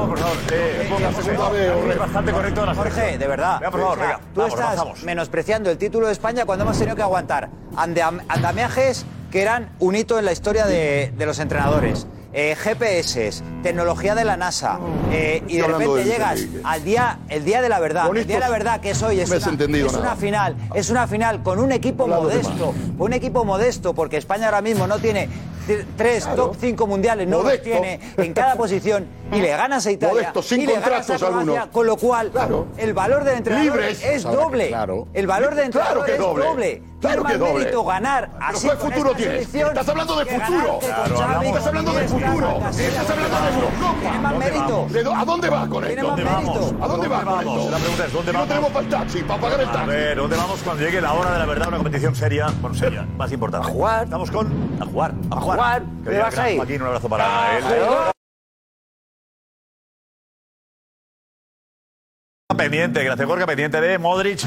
[0.00, 0.36] vamos, por favor.
[0.52, 1.98] Eh, ponga.
[1.98, 3.60] Bastante correcto las Jorge, de verdad.
[3.70, 3.98] Por favor.
[4.34, 9.70] Tú estás menospreciando el título de España cuando hemos tenido que aguantar andamiajes que eran
[9.78, 12.06] un hito en la historia de, de los entrenadores.
[12.32, 14.78] Eh, GPS, tecnología de la NASA,
[15.10, 18.08] eh, y de repente llegas al día, el día de la verdad.
[18.16, 21.58] El día de la verdad que es hoy, es, una, final, es una final con
[21.58, 25.28] un equipo Hablando modesto, un equipo modesto, porque España ahora mismo no tiene
[25.96, 26.46] tres claro.
[26.46, 30.14] top 5 mundiales, no los tiene en cada posición y le ganas a Italia.
[30.14, 32.66] Modesto, sin y le ganas a Croacia, con lo cual claro.
[32.76, 34.02] el valor del entrenador Libres.
[34.04, 34.68] es doble.
[34.68, 35.08] Claro.
[35.12, 36.44] El valor del entrenador que es doble.
[36.44, 36.82] doble.
[37.00, 37.54] Claro que doble.
[37.54, 39.38] mérito ganar así Pero ¿cuál futuro tiene?
[39.38, 40.78] Estás hablando de futuro.
[40.82, 42.60] Estás hablando de futuro.
[42.70, 43.94] Estás hablando de Europa.
[44.00, 44.88] Tiene más mérito.
[45.16, 46.06] ¿A dónde vas con esto?
[46.06, 46.74] ¿Dónde vamos?
[46.80, 47.70] ¿A dónde vas con esto?
[47.70, 48.48] La pregunta es, ¿dónde vamos?
[48.48, 49.82] No tenemos para el taxi, para pagar el taxi.
[49.82, 51.68] A ver, ¿dónde vamos cuando llegue la hora de la verdad?
[51.68, 53.66] Una competición seria, bueno, seria, más importante.
[53.66, 54.04] A jugar.
[54.04, 54.46] Estamos con...
[54.80, 55.14] A jugar.
[55.30, 55.58] A jugar.
[56.56, 57.64] Joaquín, un abrazo para él.
[62.56, 64.40] Pendiente, gracias Gorka, pendiente de Modric,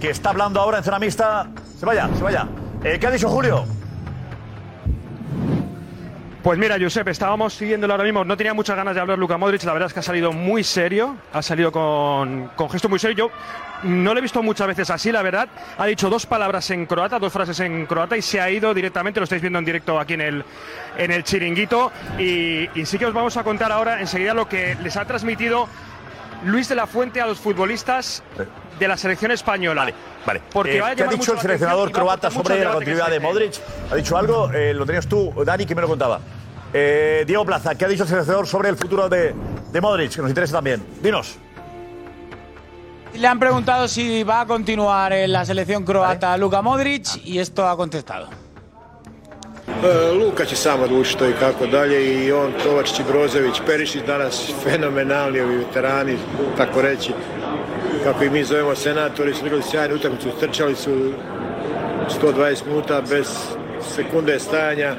[0.00, 1.48] que está hablando ahora en zona mixta.
[1.78, 2.48] Se vaya, se vaya.
[2.82, 3.64] Eh, ¿Qué ha dicho Julio?
[6.42, 8.24] Pues mira, Josep, estábamos siguiéndolo ahora mismo.
[8.24, 9.62] No tenía muchas ganas de hablar Luka Modric.
[9.62, 11.16] La verdad es que ha salido muy serio.
[11.32, 13.28] Ha salido con, con gesto muy serio.
[13.28, 13.32] Yo
[13.82, 15.48] no lo he visto muchas veces así, la verdad.
[15.78, 19.20] Ha dicho dos palabras en croata, dos frases en croata y se ha ido directamente.
[19.20, 20.44] Lo estáis viendo en directo aquí en el,
[20.96, 21.92] en el chiringuito.
[22.18, 25.68] Y, y sí que os vamos a contar ahora enseguida lo que les ha transmitido
[26.44, 28.22] Luis de la Fuente a los futbolistas
[28.78, 29.82] de la selección española.
[29.82, 29.94] Vale,
[30.26, 30.40] vale.
[30.52, 33.54] Porque Eh, ¿Qué ha dicho el seleccionador croata sobre la que continuidad de Modric?
[33.90, 34.50] ¿Ha dicho algo?
[34.52, 36.20] Eh, lo tenías tú, Dani, que me lo contaba.
[36.74, 39.34] Eh, Diego Plaza, ¿qué ha dicho el seleccionador sobre el futuro de,
[39.70, 40.14] de Modric?
[40.14, 40.82] Que nos interesa también.
[41.02, 41.36] Dinos.
[43.14, 47.66] Le han preguntado si va a continuar en la selección croata Luka Modric y esto
[47.68, 48.28] ha contestado.
[49.82, 54.02] E, Luka će sam odlučiti to i kako dalje i on, Kovačić i Brozović, Perišić
[54.06, 56.16] danas fenomenalni ovi veterani,
[56.56, 57.12] tako reći,
[58.04, 61.12] kako i mi zovemo senatori, su igrali sjajnu utakmicu, trčali su
[62.22, 63.26] 120 minuta bez
[63.94, 64.96] sekunde stajanja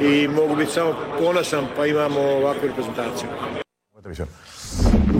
[0.00, 3.28] i mogu biti samo ponosan pa imamo ovakvu reprezentaciju.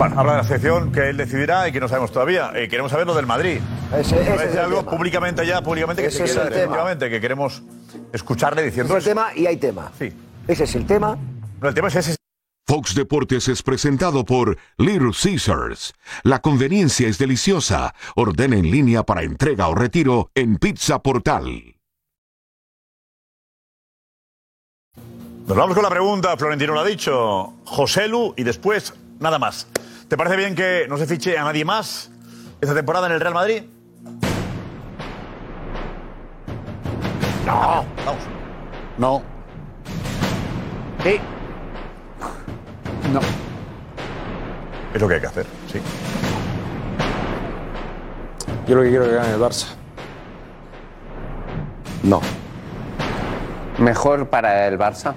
[0.01, 2.51] Bueno, habla de la selección que él decidirá y que no sabemos todavía.
[2.55, 3.59] Eh, queremos saber lo del Madrid.
[3.95, 4.89] Ese- ese es algo tema.
[4.97, 7.61] públicamente ya, públicamente que Ese se efectivamente, que queremos
[8.11, 9.91] escucharle diciendo Es el tema y hay tema.
[9.99, 10.11] Sí.
[10.47, 11.19] Ese es el tema.
[11.61, 12.15] No, el tema es ese.
[12.65, 15.93] Fox Deportes es presentado por Little Caesars.
[16.23, 17.93] La conveniencia es deliciosa.
[18.15, 21.75] Ordena en línea para entrega o retiro en Pizza Portal.
[25.45, 29.67] Nos vamos con la pregunta, Florentino lo ha dicho, José Lu y después nada más.
[30.11, 32.11] ¿Te parece bien que no se fiche a nadie más
[32.59, 33.63] esta temporada en el Real Madrid?
[37.45, 37.85] No.
[38.05, 38.21] Vamos.
[38.97, 39.21] No.
[41.01, 41.17] Sí.
[43.13, 43.21] No.
[44.93, 45.79] Es lo que hay que hacer, sí.
[48.67, 49.67] Yo lo que quiero es que gane el Barça.
[52.03, 52.19] No.
[53.77, 55.13] Mejor para el Barça.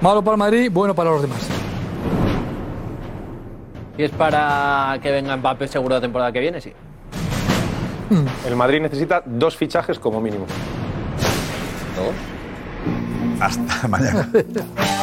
[0.00, 1.57] Malo para el Madrid, bueno para los demás.
[3.98, 6.72] Y es para que venga Mbappé seguro la temporada que viene, sí.
[8.46, 10.46] El Madrid necesita dos fichajes como mínimo.
[13.40, 14.30] Hasta mañana.